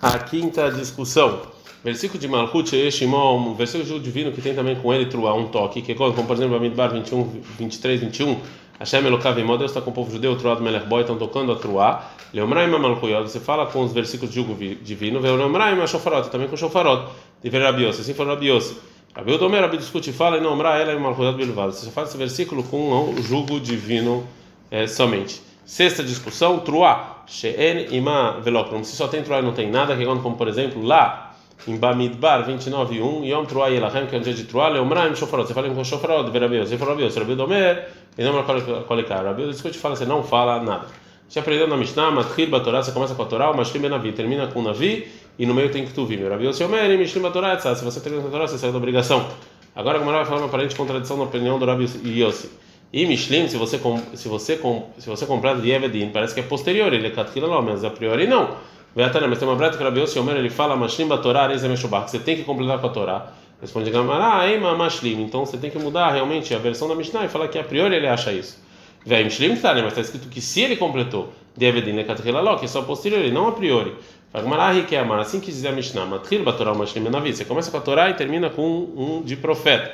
A 0.00 0.18
quinta 0.18 0.70
discussão. 0.70 1.40
Versículo 1.88 2.20
de 2.20 2.28
Malchut 2.28 2.90
Shimon, 2.90 3.54
versículo 3.54 3.98
divino 3.98 4.30
que 4.30 4.42
tem 4.42 4.54
também 4.54 4.76
com 4.76 4.92
ele 4.92 5.06
truá 5.06 5.32
um 5.32 5.46
toque, 5.46 5.80
que 5.80 5.94
como, 5.94 6.12
por 6.12 6.36
exemplo, 6.36 6.58
Bamidbar 6.58 6.92
21, 6.92 7.40
23, 7.58 8.00
21, 8.00 8.36
Hashem 8.78 9.06
Elokav 9.06 9.40
Imod, 9.40 9.58
Deus 9.60 9.70
está 9.70 9.80
com 9.80 9.88
o 9.88 9.94
povo 9.94 10.10
judeu, 10.10 10.36
truá 10.36 10.54
do 10.54 10.62
Melech 10.62 10.84
estão 11.00 11.16
tocando 11.16 11.50
a 11.50 11.56
truá, 11.56 12.10
Leomraim 12.34 12.68
Malchuyot, 12.68 13.30
você 13.30 13.40
fala 13.40 13.64
com 13.64 13.80
os 13.82 13.94
versículos 13.94 14.34
de 14.34 14.38
jugo 14.38 14.54
divino, 14.82 15.18
Leomraim 15.18 15.86
Shofarot, 15.86 16.28
também 16.28 16.46
com 16.46 16.58
Shofarot, 16.58 17.10
de 17.42 17.48
ver 17.48 17.62
Rabiose, 17.62 18.02
assim 18.02 18.12
for 18.12 18.26
Rabiose. 18.26 18.76
Rabi 19.16 19.32
Odomer, 19.32 19.62
Rabi 19.62 19.78
discute, 19.78 20.12
fala, 20.12 20.36
e 20.36 20.40
Leomra 20.40 20.76
ela 20.76 20.92
e 20.92 21.00
Malchuyot 21.00 21.38
Bilvad, 21.38 21.72
você 21.72 21.90
fala 21.90 22.06
esse 22.06 22.18
versículo 22.18 22.62
com 22.64 23.14
o 23.14 23.22
jugo 23.22 23.58
divino 23.58 24.28
é, 24.70 24.86
somente. 24.86 25.40
Sexta 25.64 26.02
discussão, 26.02 26.58
truá, 26.58 27.22
She'en 27.26 27.94
Ima 27.96 28.40
Velokrum, 28.42 28.84
se 28.84 28.94
só 28.94 29.08
tem 29.08 29.22
truá 29.22 29.38
e 29.38 29.42
não 29.42 29.52
tem 29.52 29.70
nada, 29.70 29.96
que 29.96 30.04
como 30.04 30.36
por 30.36 30.48
exemplo, 30.48 30.82
lá, 30.84 31.27
em 31.66 31.76
Bamidbar 31.76 32.46
29, 32.46 33.00
1, 33.00 33.24
Yom 33.24 33.44
Truá 33.44 33.68
Yelachem, 33.68 34.06
que 34.06 34.14
é 34.14 34.18
um 34.18 34.22
dia 34.22 34.32
de 34.32 34.44
Truá, 34.44 34.68
Leomraim 34.68 35.14
Shofarot, 35.14 35.46
você 35.46 35.54
fala 35.54 35.68
com 35.68 35.84
Shofarot, 35.84 36.30
Verabios, 36.30 36.68
você 36.68 36.78
fala 36.78 36.92
Rabios, 36.92 37.16
Rabi 37.16 37.34
Domer, 37.34 37.88
e 38.16 38.22
não 38.22 38.42
Kolikar, 38.84 39.24
Rabi 39.24 39.48
discute 39.48 39.78
fala, 39.78 39.96
você 39.96 40.04
não 40.04 40.22
fala 40.22 40.62
nada. 40.62 40.86
Já 41.28 41.40
aprendeu 41.40 41.68
na 41.68 41.76
Mishnah, 41.76 42.10
Matril 42.10 42.48
Batorá, 42.48 42.82
você 42.82 42.92
começa 42.92 43.14
com 43.14 43.22
a 43.22 43.26
Torá, 43.26 43.50
o 43.50 43.56
Mashlim 43.56 43.82
Benavi, 43.82 44.12
termina 44.12 44.46
com 44.46 44.62
Navi, 44.62 45.08
e 45.38 45.44
no 45.44 45.54
meio 45.54 45.70
tem 45.70 45.84
que 45.84 45.92
tu 45.92 46.06
vir. 46.06 46.26
Rabi 46.26 46.46
Yosiomer, 46.46 46.90
e 46.90 46.96
Mishlim 46.96 47.22
Batorá, 47.22 47.58
se 47.58 47.84
você 47.84 48.00
termina 48.00 48.22
com 48.22 48.28
a 48.28 48.30
Torá, 48.32 48.48
você 48.48 48.56
sai 48.56 48.70
da 48.72 48.78
obrigação. 48.78 49.28
Agora, 49.76 49.98
como 49.98 50.10
vai 50.10 50.24
falar 50.24 50.38
uma 50.38 50.46
aparente 50.46 50.74
contradição 50.74 51.16
na 51.16 51.24
opinião 51.24 51.58
do 51.58 51.66
Rabi 51.66 51.86
Yossi. 52.04 52.50
E 52.90 53.04
Mishlim, 53.04 53.48
se 53.48 53.58
você 53.58 53.78
se 54.14 54.28
você 54.28 54.58
se 54.98 55.08
você 55.08 55.26
comprar 55.26 55.60
de 55.60 55.70
Evedin, 55.70 56.08
parece 56.08 56.32
que 56.32 56.40
é 56.40 56.42
posterior, 56.42 56.90
ele 56.92 57.08
é 57.08 57.10
Katkila 57.10 57.60
mas 57.60 57.84
a 57.84 57.90
priori 57.90 58.26
não. 58.26 58.56
Mas 58.94 59.38
tem 59.38 59.48
uma 59.48 59.56
breta 59.56 59.76
que 59.76 59.82
Rabi 59.82 60.00
Yossi 60.00 60.18
Omer, 60.18 60.36
ele 60.36 60.50
fala, 60.50 60.76
Mashlim 60.76 61.06
Batorá, 61.06 61.46
Reis 61.46 61.62
Meshubach, 61.62 62.10
você 62.10 62.18
tem 62.18 62.36
que 62.36 62.44
completar 62.44 62.80
com 62.80 62.86
a 62.86 62.90
Torá. 62.90 63.32
Responde 63.60 63.90
Gamara, 63.90 64.48
Eima 64.48 64.76
Mashlim, 64.76 65.22
então 65.22 65.44
você 65.44 65.56
tem 65.56 65.70
que 65.70 65.78
mudar 65.78 66.12
realmente 66.12 66.54
a 66.54 66.58
versão 66.58 66.88
da 66.88 66.94
Mishnah 66.94 67.24
e 67.24 67.28
falar 67.28 67.48
que 67.48 67.58
a 67.58 67.64
priori 67.64 67.94
ele 67.94 68.06
acha 68.06 68.32
isso. 68.32 68.62
Vem 69.04 69.24
Mishlim 69.24 69.56
tá? 69.56 69.74
Mas 69.74 69.86
está 69.86 70.00
escrito 70.00 70.28
que 70.28 70.40
se 70.40 70.62
ele 70.62 70.76
completou, 70.76 71.32
Devedin 71.56 71.92
Lekatrilalo, 71.92 72.58
que 72.58 72.66
é 72.66 72.68
só 72.68 72.82
posterior, 72.82 73.20
não 73.32 73.48
a 73.48 73.52
priori. 73.52 73.94
Fagmarahi 74.32 74.82
que 74.82 74.94
é 74.94 75.00
amar, 75.00 75.18
assim 75.18 75.40
que 75.40 75.46
dizer 75.46 75.68
a 75.68 75.72
Mishnah, 75.72 76.04
Matril 76.04 76.44
Batorá 76.44 76.74
Mashlim 76.74 77.02
Benavi, 77.02 77.32
você 77.32 77.44
começa 77.44 77.70
com 77.70 77.78
a 77.78 77.80
Torá 77.80 78.10
e 78.10 78.14
termina 78.14 78.50
com 78.50 78.88
um 78.96 79.22
de 79.22 79.34
profeta. 79.36 79.92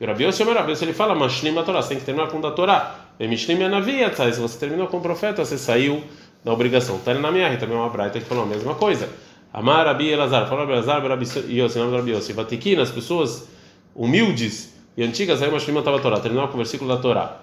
E 0.00 0.04
o 0.04 0.06
Rabi 0.06 0.24
Yossi 0.24 0.42
Omer, 0.42 0.56
Rabi 0.56 0.72
Yossi, 0.72 0.84
ele 0.84 0.92
fala, 0.92 1.14
Mashlim 1.14 1.54
Batorá, 1.54 1.80
você 1.80 1.90
tem 1.90 1.98
que 1.98 2.04
terminar 2.04 2.28
com 2.28 2.38
o 2.38 2.42
da 2.42 2.50
Torá. 2.50 2.96
Vem 3.18 3.28
Mishlim 3.28 3.56
Benavi, 3.56 4.00
se 4.32 4.40
você 4.40 4.58
terminou 4.58 4.88
com 4.88 4.98
o 4.98 5.00
profeta, 5.00 5.44
você 5.44 5.56
saiu 5.56 6.02
da 6.44 6.52
obrigação. 6.52 6.98
Tá 6.98 7.14
na 7.14 7.30
minha 7.30 7.56
também 7.56 7.76
é 7.76 7.80
uma 7.80 7.88
braita 7.88 8.18
que 8.20 8.26
falou 8.26 8.44
a 8.44 8.46
mesma 8.46 8.74
coisa. 8.74 9.08
Amar 9.52 9.86
Rabi 9.86 10.08
Elazar, 10.08 10.48
falou 10.48 10.60
Rabi 10.60 10.72
Elazar, 10.72 11.06
Rabi 11.06 11.26
Yossi, 11.48 11.78
nome 11.78 11.90
do 11.90 11.96
Rabi 11.96 12.12
Yossi. 12.12 12.32
Vatiquina, 12.32 12.82
as 12.82 12.90
pessoas 12.90 13.48
humildes 13.94 14.74
e 14.96 15.02
antigas, 15.02 15.42
aí 15.42 15.48
uma 15.48 15.58
shima 15.58 15.80
estava 15.80 15.98
Torá, 15.98 16.20
terminar 16.20 16.48
com 16.48 16.54
o 16.54 16.56
versículo 16.56 16.94
da 16.94 17.00
Torá. 17.00 17.40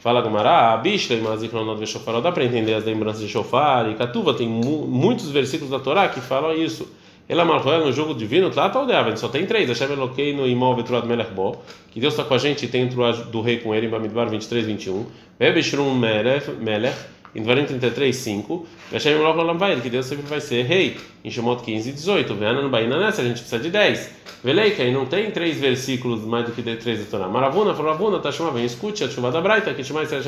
Fala 0.00 0.22
Gamará, 0.22 0.72
Abishlei, 0.72 1.20
mas 1.20 1.42
Ikronot 1.42 1.78
Veshofar, 1.78 2.20
dá 2.20 2.30
para 2.30 2.44
entender 2.44 2.74
as 2.74 2.84
lembranças 2.84 3.20
de 3.20 3.28
Shofar 3.28 3.90
e 3.90 3.94
Katuva, 3.94 4.32
tem 4.32 4.48
muitos 4.48 5.30
versículos 5.30 5.70
da 5.70 5.80
Torá 5.80 6.08
que 6.08 6.20
falam 6.20 6.54
isso. 6.54 6.88
Ela 7.28 7.44
marcou 7.44 7.76
no 7.84 7.92
jogo 7.92 8.14
divino, 8.14 8.50
lá 8.54 8.70
tá 8.70 8.80
o 8.80 9.16
só 9.18 9.28
tem 9.28 9.44
três. 9.44 9.68
Hashem 9.68 9.92
Eloquei 9.92 10.34
no 10.34 10.46
imóvel 10.46 10.82
Truad 10.82 11.06
Melech 11.06 11.30
Bo, 11.32 11.58
que 11.90 12.00
Deus 12.00 12.14
está 12.14 12.24
com 12.24 12.32
a 12.32 12.38
gente 12.38 12.64
e 12.64 12.68
tem 12.68 12.86
do 12.86 13.40
rei 13.42 13.58
com 13.58 13.74
ele 13.74 13.86
em 13.86 13.90
Bamidbar 13.90 14.30
23, 14.30 14.64
21. 14.64 15.04
Bebe 15.38 15.62
Shrum 15.62 15.94
Melech, 15.94 16.50
em 17.34 17.42
Dvarim 17.42 17.64
33, 17.64 18.16
5, 18.16 18.66
Hashem 18.92 19.12
Elohim 19.12 19.56
vai, 19.58 19.80
que 19.80 19.90
Deus 19.90 20.06
sempre 20.06 20.26
vai 20.26 20.40
ser 20.40 20.62
rei. 20.64 20.96
Em 21.24 21.30
Shemot 21.30 21.62
15, 21.62 21.92
18, 21.92 22.34
Veana 22.34 22.62
no 22.62 22.70
Baína 22.70 22.98
nessa, 22.98 23.22
a 23.22 23.24
gente 23.24 23.40
precisa 23.40 23.58
de 23.58 23.70
10. 23.70 24.10
Veleika, 24.42 24.82
e 24.82 24.92
não 24.92 25.06
tem 25.06 25.30
três 25.30 25.58
versículos 25.58 26.24
mais 26.24 26.46
do 26.46 26.52
que 26.52 26.62
três 26.62 27.00
da 27.00 27.04
Torá. 27.06 27.28
Maravuna, 27.28 27.74
Faravuna, 27.74 28.20
Tashuma, 28.20 28.50
vem, 28.52 28.64
escute 28.64 29.04
a 29.04 29.08
chuva 29.08 29.30
da 29.32 29.40
Braita, 29.40 29.74
que 29.74 29.82
chama 29.82 30.04
Israel 30.04 30.22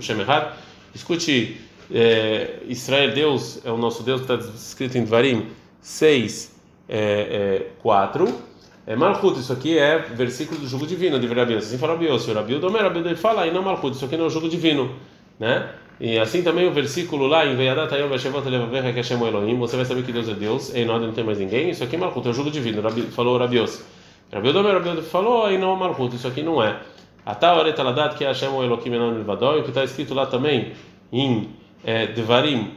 Shemechad, 0.00 0.52
escute 0.94 1.60
é, 1.92 2.58
Israel, 2.66 3.12
Deus 3.12 3.64
é 3.64 3.70
o 3.70 3.76
nosso 3.76 4.02
Deus, 4.02 4.22
está 4.22 4.34
escrito 4.34 4.98
em 4.98 5.04
Dvarim 5.04 5.46
6, 5.80 6.56
é, 6.88 6.98
é, 6.98 7.66
4. 7.82 8.56
É 8.88 8.94
Malchut, 8.94 9.40
isso 9.40 9.52
aqui 9.52 9.76
é 9.76 9.98
versículo 9.98 10.60
do 10.60 10.68
jogo 10.68 10.86
divino 10.86 11.18
de 11.18 11.26
Rabios. 11.26 11.66
Assim 11.66 11.78
fala 11.78 11.94
Rabios, 11.94 12.28
o 12.28 12.32
Rabiu 12.32 12.60
Domer, 12.60 12.82
Rabiu 12.82 13.16
fala, 13.16 13.46
e 13.46 13.52
não 13.52 13.62
Malchut, 13.62 13.96
isso 13.96 14.04
aqui 14.04 14.16
não 14.16 14.24
é 14.24 14.26
o 14.28 14.30
jogo 14.30 14.48
divino, 14.48 14.94
né? 15.40 15.70
E 15.98 16.18
assim 16.18 16.42
também 16.42 16.68
o 16.68 16.72
versículo 16.72 17.26
lá 17.26 17.46
em 17.46 17.56
Veyadat 17.56 17.94
Hayom 17.94 18.08
Veshevot 18.08 18.46
Levavecha 18.48 18.92
que 18.92 18.98
Hashem 18.98 19.20
Elohim, 19.20 19.56
você 19.56 19.76
vai 19.76 19.84
saber 19.86 20.02
que 20.02 20.12
Deus 20.12 20.28
é 20.28 20.34
Deus, 20.34 20.74
e 20.74 20.84
não 20.84 21.12
tem 21.12 21.24
mais 21.24 21.38
ninguém. 21.38 21.70
Isso 21.70 21.82
aqui 21.82 21.96
é 21.96 21.98
Malchut, 21.98 22.26
é 22.26 22.30
o 22.30 22.34
jogo 22.34 22.50
divino, 22.50 22.82
falou 23.10 23.38
Rabios. 23.38 23.82
Rabi 24.30 24.48
Odomer, 24.48 24.74
Rabi 24.74 25.02
falou, 25.02 25.50
e 25.50 25.56
não 25.56 25.74
é 25.74 25.76
Malchut, 25.78 26.14
isso 26.14 26.28
aqui 26.28 26.42
não 26.42 26.62
é. 26.62 26.78
Ata 27.24 27.54
Oret 27.54 27.80
Aladat 27.80 28.16
que 28.16 28.24
Hashem 28.24 28.48
Elohim 28.48 28.90
Milvadó, 28.90 29.58
o 29.58 29.62
que 29.62 29.70
está 29.70 29.84
escrito 29.84 30.12
lá 30.12 30.26
também 30.26 30.72
em 31.10 31.48
é, 31.82 32.06
Devarim 32.08 32.72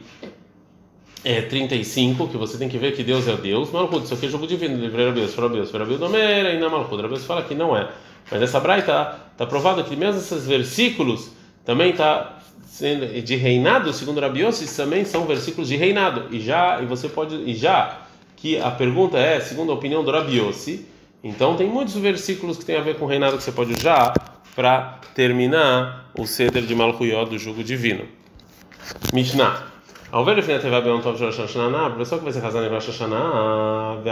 é, 1.22 1.42
35, 1.42 2.28
que 2.28 2.38
você 2.38 2.56
tem 2.56 2.68
que 2.68 2.78
ver 2.78 2.92
que 2.92 3.04
Deus 3.04 3.28
é 3.28 3.36
Deus. 3.36 3.70
Malchut, 3.70 4.04
isso 4.04 4.14
aqui 4.14 4.26
é 4.26 4.28
jogo 4.30 4.46
divino, 4.46 4.78
livre 4.78 5.04
Rabios, 5.04 5.34
Rabios, 5.34 5.70
Rabi 5.70 5.94
Odomer, 5.94 6.54
e 6.54 6.58
não 6.58 6.70
Malchut. 6.70 7.02
Rabios 7.02 7.26
fala 7.26 7.42
que 7.42 7.54
não 7.54 7.76
é. 7.76 7.90
Mas 8.30 8.40
essa 8.40 8.58
braita 8.60 9.18
está 9.32 9.44
provado 9.44 9.84
que 9.84 9.94
mesmo 9.94 10.20
esses 10.20 10.46
versículos 10.46 11.32
também 11.64 11.90
está 11.90 12.39
de 13.24 13.36
reinado, 13.36 13.92
segundo 13.92 14.20
Rabi 14.20 14.40
Yossi, 14.42 14.74
também 14.74 15.04
são 15.04 15.26
versículos 15.26 15.68
de 15.68 15.76
reinado. 15.76 16.26
E 16.30 16.40
já 16.40 16.80
e 16.80 16.86
você 16.86 17.08
pode 17.08 17.34
e 17.34 17.54
já 17.54 17.98
que 18.36 18.58
a 18.58 18.70
pergunta 18.70 19.18
é 19.18 19.40
segundo 19.40 19.70
a 19.72 19.74
opinião 19.74 20.02
do 20.02 20.10
Rabi 20.10 20.38
Yossi, 20.38 20.86
então 21.22 21.56
tem 21.56 21.68
muitos 21.68 21.94
versículos 21.96 22.56
que 22.56 22.64
tem 22.64 22.76
a 22.76 22.80
ver 22.80 22.96
com 22.96 23.06
reinado 23.06 23.36
que 23.36 23.42
você 23.42 23.52
pode 23.52 23.72
usar 23.72 24.14
para 24.54 24.98
terminar 25.14 26.10
o 26.18 26.26
ceder 26.26 26.62
de 26.62 26.74
Malchuyot 26.74 27.30
do 27.30 27.38
jugo 27.38 27.62
divino. 27.62 28.04
Mishnah. 29.12 29.66
Ao 30.10 30.24
ver 30.24 30.38
o 30.38 30.42
Tevabeon 30.42 31.00
Tov 31.00 31.22
Rosh 31.22 31.38
Hashanah, 31.38 31.86
a 31.86 31.90
pessoa 31.90 32.18
que 32.18 32.24
vai 32.24 32.32
ser 32.32 32.40
casada 32.40 32.66
em 32.66 32.70
Rosh 32.70 32.86
Hashanah, 32.86 34.02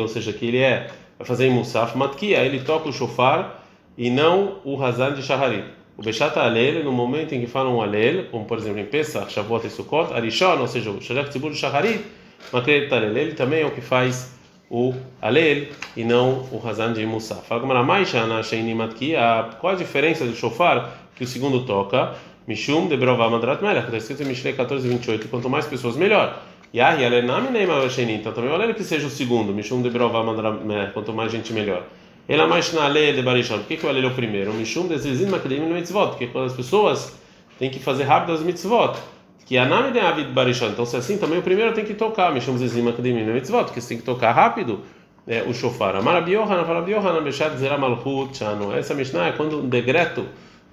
ou 0.00 0.08
seja, 0.08 0.32
que 0.32 0.46
ele 0.46 0.58
é 0.58 0.90
vai 1.18 1.26
fazer 1.26 1.46
em 1.46 1.50
Musaf, 1.50 1.96
Matkia, 1.98 2.38
ele 2.38 2.60
toca 2.60 2.88
o 2.88 2.92
shofar 2.92 3.62
e 3.98 4.08
não 4.08 4.60
o 4.64 4.82
Hazan 4.82 5.12
de 5.12 5.22
Shaharit. 5.22 5.64
O 6.00 6.02
Bechat 6.02 6.34
Alel, 6.38 6.82
no 6.82 6.92
momento 6.92 7.34
em 7.34 7.40
que 7.42 7.46
falam 7.46 7.82
Alel, 7.82 8.24
como 8.30 8.46
por 8.46 8.56
exemplo 8.56 8.80
em 8.80 8.86
Pesach, 8.86 9.30
Shavuot 9.30 9.66
e 9.66 9.68
Sukkot, 9.68 10.14
Arishon, 10.14 10.58
ou 10.58 10.66
seja, 10.66 10.90
o 10.90 10.98
Shalach 10.98 11.28
Tzibur 11.28 11.52
Shaharit, 11.52 12.02
Makret 12.50 12.90
Alel, 12.90 13.14
ele 13.18 13.34
também 13.34 13.60
é 13.60 13.66
o 13.66 13.70
que 13.70 13.82
faz 13.82 14.32
o 14.70 14.94
Alel 15.20 15.66
e 15.94 16.02
não 16.02 16.48
o 16.50 16.62
Hazan 16.66 16.94
de 16.94 17.04
Musaf. 17.04 17.46
Qual 19.60 19.74
a 19.74 19.76
diferença 19.76 20.24
do 20.24 20.34
shofar 20.34 20.90
que 21.14 21.24
o 21.24 21.26
segundo 21.26 21.66
toca? 21.66 22.14
Mishum 22.48 22.88
de 22.88 22.96
Brová 22.96 23.28
Mandrat 23.28 23.60
Melech, 23.60 23.84
está 23.84 23.98
escrito 23.98 24.22
em 24.22 24.26
Mishlei 24.26 24.54
14, 24.54 24.88
28, 24.88 25.28
quanto 25.28 25.50
mais 25.50 25.66
pessoas, 25.66 25.96
melhor. 25.96 26.42
Yahi 26.72 27.04
Alenami 27.04 27.50
Neima 27.50 27.86
Sheni, 27.90 28.14
então 28.14 28.32
também 28.32 28.50
o 28.50 28.54
Alel 28.54 28.72
que 28.72 28.84
seja 28.84 29.06
o 29.06 29.10
segundo, 29.10 29.52
Mishum 29.52 29.82
de 29.82 29.90
Brová 29.90 30.22
Mandrat 30.22 30.64
Melech, 30.64 30.94
quanto 30.94 31.12
mais 31.12 31.30
gente, 31.30 31.52
melhor. 31.52 31.84
Ela 32.28 32.46
mais 32.46 32.72
na 32.72 32.86
lei 32.86 33.12
de 33.12 33.22
Barishon. 33.22 33.58
Por 33.58 33.66
que, 33.66 33.76
que 33.76 33.86
o 33.86 33.88
Alel 33.88 34.04
é 34.04 34.06
o 34.06 34.14
primeiro? 34.14 34.52
Mishum 34.52 34.86
desizim 34.86 35.26
makdim 35.26 35.60
mitzvot. 35.60 36.10
Porque 36.10 36.28
quando 36.28 36.46
as 36.46 36.52
pessoas 36.52 37.18
têm 37.58 37.70
que 37.70 37.80
fazer 37.80 38.04
rápido 38.04 38.32
as 38.32 38.40
mitzvot. 38.40 38.96
Que 39.46 39.58
a 39.58 39.64
name 39.64 39.90
de 39.90 39.98
Avid 39.98 40.30
Barishon. 40.32 40.68
Então, 40.68 40.86
se 40.86 40.96
assim, 40.96 41.18
também 41.18 41.38
o 41.38 41.42
primeiro 41.42 41.72
tem 41.72 41.84
que 41.84 41.94
tocar. 41.94 42.32
Mishum 42.32 42.52
desizim 42.52 42.82
makdim 42.82 43.12
mitzvot. 43.12 43.64
Porque 43.64 43.80
você 43.80 43.88
tem 43.88 43.98
que 43.98 44.04
tocar 44.04 44.32
rápido 44.32 44.80
é, 45.26 45.42
o 45.42 45.52
shofar. 45.52 45.96
Amar 45.96 46.24
Biohana, 46.24 46.64
fala 46.64 46.82
Biohana, 46.82 47.20
Beshat 47.20 47.56
Zera 47.56 47.78
Chano. 48.32 48.72
Essa 48.76 48.94
Mishnah 48.94 49.28
é 49.28 49.32
quando 49.32 49.60
um 49.60 49.68
decreto 49.68 50.26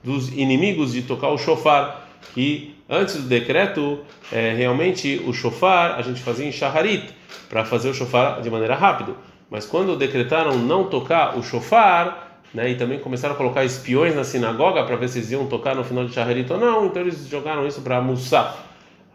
dos 0.03 0.29
inimigos 0.29 0.93
de 0.93 1.03
tocar 1.03 1.29
o 1.29 1.37
shofar. 1.37 2.07
Que 2.33 2.75
antes 2.89 3.15
do 3.15 3.27
decreto, 3.27 3.99
é, 4.31 4.53
realmente 4.53 5.21
o 5.25 5.33
shofar 5.33 5.95
a 5.97 6.01
gente 6.01 6.21
fazia 6.21 6.45
em 6.45 6.51
Shaharit. 6.51 7.15
Para 7.49 7.63
fazer 7.63 7.89
o 7.89 7.93
shofar 7.93 8.41
de 8.41 8.49
maneira 8.49 8.75
rápida. 8.75 9.13
Mas 9.49 9.65
quando 9.65 9.95
decretaram 9.95 10.57
não 10.57 10.85
tocar 10.85 11.37
o 11.37 11.43
shofar, 11.43 12.41
né, 12.53 12.71
e 12.71 12.75
também 12.75 12.99
começaram 12.99 13.33
a 13.33 13.37
colocar 13.37 13.63
espiões 13.63 14.15
na 14.15 14.23
sinagoga 14.23 14.83
para 14.83 14.95
ver 14.95 15.07
se 15.07 15.19
eles 15.19 15.31
iam 15.31 15.45
tocar 15.45 15.75
no 15.75 15.83
final 15.83 16.05
de 16.05 16.13
Shaharit 16.13 16.51
ou 16.51 16.59
não, 16.59 16.85
então 16.85 17.01
eles 17.01 17.27
jogaram 17.27 17.65
isso 17.65 17.81
para 17.81 17.97
almoçar. 17.97 18.65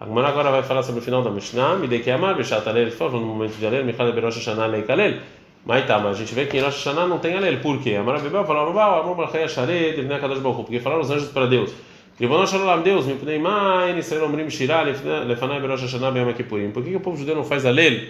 A 0.01 0.07
Gemara 0.07 0.29
agora 0.29 0.51
vai 0.51 0.63
falar 0.63 0.83
sobre 0.83 1.01
o 1.01 1.05
final 1.05 1.23
da 1.23 1.31
Mishnah, 1.31 1.77
me 1.77 1.87
dei 1.87 2.01
que 2.01 2.11
amar, 2.11 2.35
Bishat 2.35 2.69
Alel, 2.69 2.91
falou 2.91 3.21
no 3.21 3.27
momento 3.27 3.53
de 3.53 3.65
Alel, 3.65 3.85
Michal 3.85 4.13
Berosh 4.13 4.37
Hashanah 4.37 4.67
Leikalel. 4.67 5.19
Mas 5.65 5.87
tá, 5.87 5.97
mas 6.01 6.17
a 6.17 6.19
gente 6.19 6.35
vê 6.35 6.47
que 6.47 6.57
em 6.57 6.61
Rosh 6.61 6.85
Hashanah 6.85 7.07
não 7.07 7.21
tem 7.21 7.37
Alel, 7.37 7.61
por 7.61 7.79
quê? 7.79 7.95
Amar 7.95 8.21
Bebel 8.21 8.45
falou, 8.45 8.69
Amar 8.71 9.17
Malchei 9.17 9.45
Asharet, 9.45 10.01
Ibn 10.01 10.19
Kadosh 10.19 10.41
Baruch 10.41 10.63
porque 10.65 10.81
falaram 10.81 11.03
os 11.03 11.11
anjos 11.11 11.29
para 11.29 11.47
Deus. 11.47 11.73
Ribono 12.19 12.47
Shalom 12.47 12.83
Deus, 12.83 13.07
me 13.07 13.15
pnei 13.15 13.39
mai, 13.39 13.97
Israel 13.99 14.25
Omrim 14.25 14.51
Shirah, 14.51 14.83
Lefanai 14.83 15.61
Berosh 15.61 15.83
Hashanah 15.83 16.11
Beyom 16.11 16.33
Kippurim. 16.33 16.71
Por 16.73 16.83
que, 16.83 16.91
que 16.91 16.97
o 16.97 17.01
povo 17.01 17.17
judeu 17.17 17.37
não 17.37 17.45
faz 17.45 17.65
Alel 17.65 18.01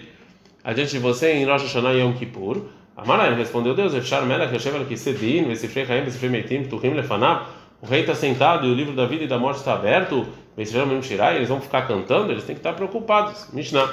adiante 0.64 0.92
de 0.92 0.98
você 0.98 1.32
em 1.32 1.44
Rosh 1.44 1.62
Hashanah 1.62 1.92
Yom 1.92 2.12
Kippur? 2.14 2.62
Amaraim 2.96 3.34
respondeu 3.34 3.74
Deus, 3.74 3.94
Lefanav. 6.94 7.46
O 7.80 7.86
rei 7.86 8.02
está 8.02 8.14
sentado 8.14 8.66
e 8.66 8.70
o 8.70 8.74
livro 8.74 8.94
da 8.94 9.06
vida 9.06 9.24
e 9.24 9.26
da 9.26 9.38
morte 9.38 9.58
está 9.58 9.74
aberto. 9.74 10.26
Eles 10.56 10.72
vão 11.48 11.60
ficar 11.60 11.82
cantando, 11.88 12.30
eles 12.30 12.44
têm 12.44 12.54
que 12.54 12.60
estar 12.60 12.74
preocupados. 12.74 13.48
Mishnah. 13.52 13.88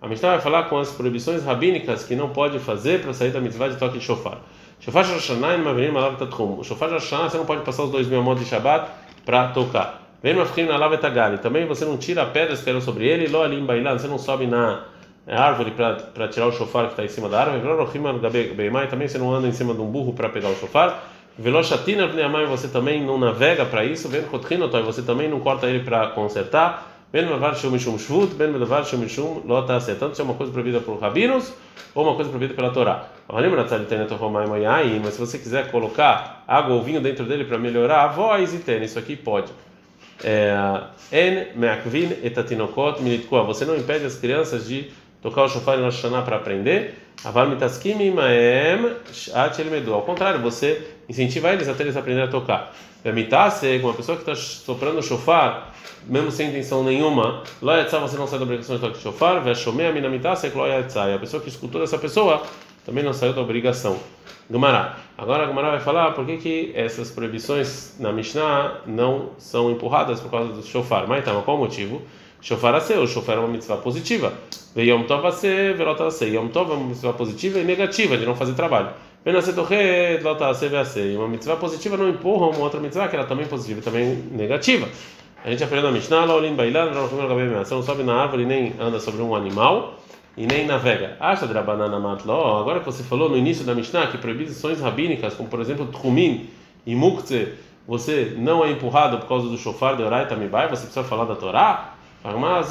A 0.00 0.08
Mishnah 0.08 0.30
vai 0.30 0.40
falar 0.40 0.64
com 0.64 0.78
as 0.78 0.90
proibições 0.90 1.44
rabínicas 1.44 2.04
que 2.04 2.16
não 2.16 2.30
pode 2.30 2.58
fazer 2.58 3.00
para 3.00 3.12
sair 3.12 3.30
da 3.30 3.40
mitzvah 3.40 3.68
de 3.68 3.76
toque 3.76 3.98
de 3.98 4.04
shofar. 4.04 4.38
Shofar 4.80 5.04
de 5.04 5.12
Hashanah 5.12 5.54
e 5.54 5.58
Mavirim 5.58 5.96
Alav 5.96 6.16
Tatchum. 6.16 6.58
O 6.58 6.64
shofar 6.64 6.88
de 6.88 6.94
Hashanah 6.94 7.30
você 7.30 7.36
não 7.36 7.44
pode 7.44 7.62
passar 7.62 7.82
os 7.84 7.90
dois 7.90 8.06
mil 8.06 8.22
modos 8.22 8.42
de 8.42 8.48
Shabbat 8.48 8.90
para 9.24 9.48
tocar. 9.48 10.08
Vem 10.22 10.34
Mafrim 10.34 10.64
na 10.64 10.74
Alav 10.74 10.94
Etagali. 10.94 11.38
Também 11.38 11.66
você 11.66 11.84
não 11.84 11.96
tira 11.96 12.26
pedras 12.26 12.62
que 12.62 12.70
eram 12.70 12.80
sobre 12.80 13.06
ele. 13.06 13.28
Lo 13.28 13.42
Alim 13.42 13.64
Bailan. 13.64 13.98
Você 13.98 14.08
não 14.08 14.18
sobe 14.18 14.46
na 14.46 14.84
árvore 15.36 15.72
para 15.72 16.28
tirar 16.28 16.46
o 16.46 16.52
shofar 16.52 16.86
que 16.86 16.92
está 16.92 17.04
em 17.04 17.08
cima 17.08 17.28
da 17.28 17.40
árvore. 17.40 17.60
Também 18.88 19.08
você 19.08 19.18
não 19.18 19.32
anda 19.32 19.48
em 19.48 19.52
cima 19.52 19.74
de 19.74 19.80
um 19.80 19.86
burro 19.86 20.12
para 20.12 20.28
pegar 20.28 20.48
o 20.48 20.54
Pneamai. 22.08 22.46
Você 22.46 22.68
também 22.68 23.04
não 23.04 23.18
navega 23.18 23.64
para 23.64 23.84
isso. 23.84 24.08
Kotrinotoy. 24.30 24.82
Você 24.82 25.02
também 25.02 25.28
não 25.28 25.40
corta 25.40 25.66
ele 25.66 25.84
para 25.84 26.08
consertar. 26.08 26.94
Mishum 27.12 27.98
Shvut. 27.98 28.34
Tanto 29.98 30.14
se 30.14 30.20
é 30.20 30.24
uma 30.24 30.34
coisa 30.34 30.52
proibida 30.52 30.80
por 30.80 30.98
rabinos 30.98 31.54
ou 31.94 32.04
uma 32.04 32.14
coisa 32.14 32.28
proibida 32.28 32.54
pela 32.54 32.70
Torá. 32.70 33.06
Mas 33.28 35.14
se 35.14 35.20
você 35.20 35.38
quiser 35.38 35.70
colocar 35.70 36.44
água 36.46 36.74
ou 36.74 36.82
vinho 36.82 37.00
dentro 37.00 37.24
dele 37.24 37.44
para 37.44 37.56
melhorar 37.56 38.04
a 38.04 38.08
voz 38.08 38.52
e 38.52 38.58
ter, 38.58 38.82
isso 38.82 38.98
aqui 38.98 39.16
pode. 39.16 39.52
En 40.22 41.46
me'akvin. 41.54 42.10
Você 43.46 43.64
não 43.64 43.76
impede 43.76 44.04
as 44.04 44.16
crianças 44.16 44.66
de 44.68 44.90
tocar 45.20 45.44
o 45.44 45.48
shofar 45.48 45.78
em 45.78 45.82
Rosh 45.82 46.02
para 46.24 46.36
aprender. 46.36 46.98
Mitaskim 47.48 48.00
imaem 48.00 48.96
shat 49.12 49.60
elmedu. 49.60 49.92
Ao 49.92 50.02
contrário, 50.02 50.40
você 50.40 50.86
incentiva 51.08 51.52
eles 51.52 51.68
até 51.68 51.82
eles 51.82 51.96
aprenderem 51.96 52.28
a 52.28 52.30
tocar. 52.30 52.72
Mitase, 53.04 53.78
uma 53.78 53.94
pessoa 53.94 54.18
que 54.18 54.28
está 54.28 54.34
soprando 54.34 54.98
o 54.98 55.02
shofar, 55.02 55.72
mesmo 56.06 56.30
sem 56.30 56.48
intenção 56.48 56.82
nenhuma, 56.82 57.42
yatzah, 57.62 58.00
você 58.00 58.16
não 58.16 58.26
sai 58.26 58.38
da 58.38 58.44
obrigação 58.44 58.76
de 58.76 58.82
tocar 58.82 58.96
o 58.96 59.00
shofar. 59.00 59.42
Veshomea 59.42 59.92
mina 59.92 60.08
mitase, 60.08 60.48
lo 60.50 60.66
yatzah. 60.66 61.14
A 61.14 61.18
pessoa 61.18 61.42
que 61.42 61.48
escutou 61.48 61.80
dessa 61.80 61.98
pessoa 61.98 62.42
também 62.84 63.04
não 63.04 63.12
saiu 63.12 63.32
da 63.32 63.40
obrigação. 63.40 63.98
Gumará. 64.50 64.96
Agora 65.16 65.46
Gumará 65.46 65.70
vai 65.70 65.80
falar 65.80 66.12
por 66.12 66.24
que, 66.24 66.38
que 66.38 66.72
essas 66.74 67.10
proibições 67.10 67.96
na 67.98 68.12
Mishnah 68.12 68.80
não 68.86 69.30
são 69.36 69.70
empurradas 69.70 70.20
por 70.20 70.30
causa 70.30 70.52
do 70.52 70.62
shofar. 70.62 71.06
Mas 71.06 71.20
então, 71.20 71.42
qual 71.42 71.56
o 71.56 71.60
motivo? 71.60 72.00
Shofar 72.40 72.76
o 72.76 73.06
shofar 73.06 73.36
é 73.36 73.40
uma 73.40 73.48
mitzvah 73.48 73.78
positiva. 73.78 74.32
Yom 74.76 75.02
Tov 75.04 75.26
a 75.26 75.32
ser, 75.32 75.74
velota 75.74 76.06
a 76.06 76.10
ser. 76.10 76.32
Yom 76.32 76.48
Tov 76.48 76.70
é 76.70 76.74
uma 76.74 76.86
mitzvah 76.86 77.12
positiva 77.12 77.58
e 77.58 77.64
negativa, 77.64 78.16
de 78.16 78.24
não 78.24 78.36
fazer 78.36 78.54
trabalho. 78.54 78.90
Venascer 79.24 79.54
torre, 79.54 80.18
velota 80.18 80.48
a 80.48 80.54
ser. 80.54 81.16
Uma 81.16 81.26
mitzvah 81.26 81.56
positiva 81.56 81.96
não 81.96 82.08
empurra 82.08 82.46
uma 82.46 82.60
outra 82.60 82.78
mitzvah 82.78 83.08
que 83.08 83.16
era 83.16 83.24
também 83.24 83.46
positiva 83.46 83.80
e 83.80 83.82
também 83.82 84.14
negativa. 84.30 84.88
A 85.44 85.50
gente 85.50 85.64
aprende 85.64 85.84
na 85.84 85.92
Mishnah, 85.92 86.24
Laolin 86.24 86.54
Bailan, 86.54 86.92
você 86.92 87.74
não 87.74 87.82
sobe 87.82 88.02
na 88.04 88.22
árvore 88.22 88.44
nem 88.44 88.74
anda 88.78 89.00
sobre 89.00 89.20
um 89.20 89.34
animal 89.34 89.98
e 90.36 90.46
nem 90.46 90.64
navega. 90.64 91.16
Acha 91.18 91.46
de 91.46 91.54
banana 91.54 91.98
matlo. 91.98 92.58
Agora 92.58 92.78
que 92.78 92.86
você 92.86 93.02
falou 93.02 93.28
no 93.28 93.36
início 93.36 93.64
da 93.64 93.74
Mishnah 93.74 94.06
que 94.06 94.18
proibições 94.18 94.80
rabínicas, 94.80 95.34
como 95.34 95.48
por 95.48 95.60
exemplo 95.60 95.86
Tchumin 95.86 96.48
e 96.86 96.94
Muktzeh, 96.94 97.54
você 97.86 98.34
não 98.36 98.64
é 98.64 98.70
empurrado 98.70 99.18
por 99.18 99.26
causa 99.26 99.48
do 99.48 99.58
shofar 99.58 99.96
de 99.96 100.02
Orai 100.02 100.28
Tamibai, 100.28 100.68
você 100.68 100.82
precisa 100.82 101.02
falar 101.02 101.24
da 101.24 101.34
Torá? 101.34 101.97
Mas 102.22 102.70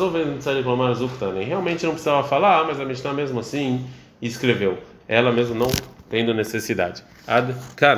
realmente 1.45 1.85
não 1.85 1.93
precisava 1.93 2.27
falar, 2.27 2.65
mas 2.65 2.79
a 2.79 2.85
Mishnah 2.85 3.13
mesmo 3.13 3.39
assim 3.39 3.85
escreveu. 4.21 4.77
Ela 5.07 5.31
mesmo 5.31 5.55
não 5.55 5.67
tendo 6.09 6.33
necessidade. 6.33 7.03
Ad 7.25 7.53
-kan. 7.75 7.95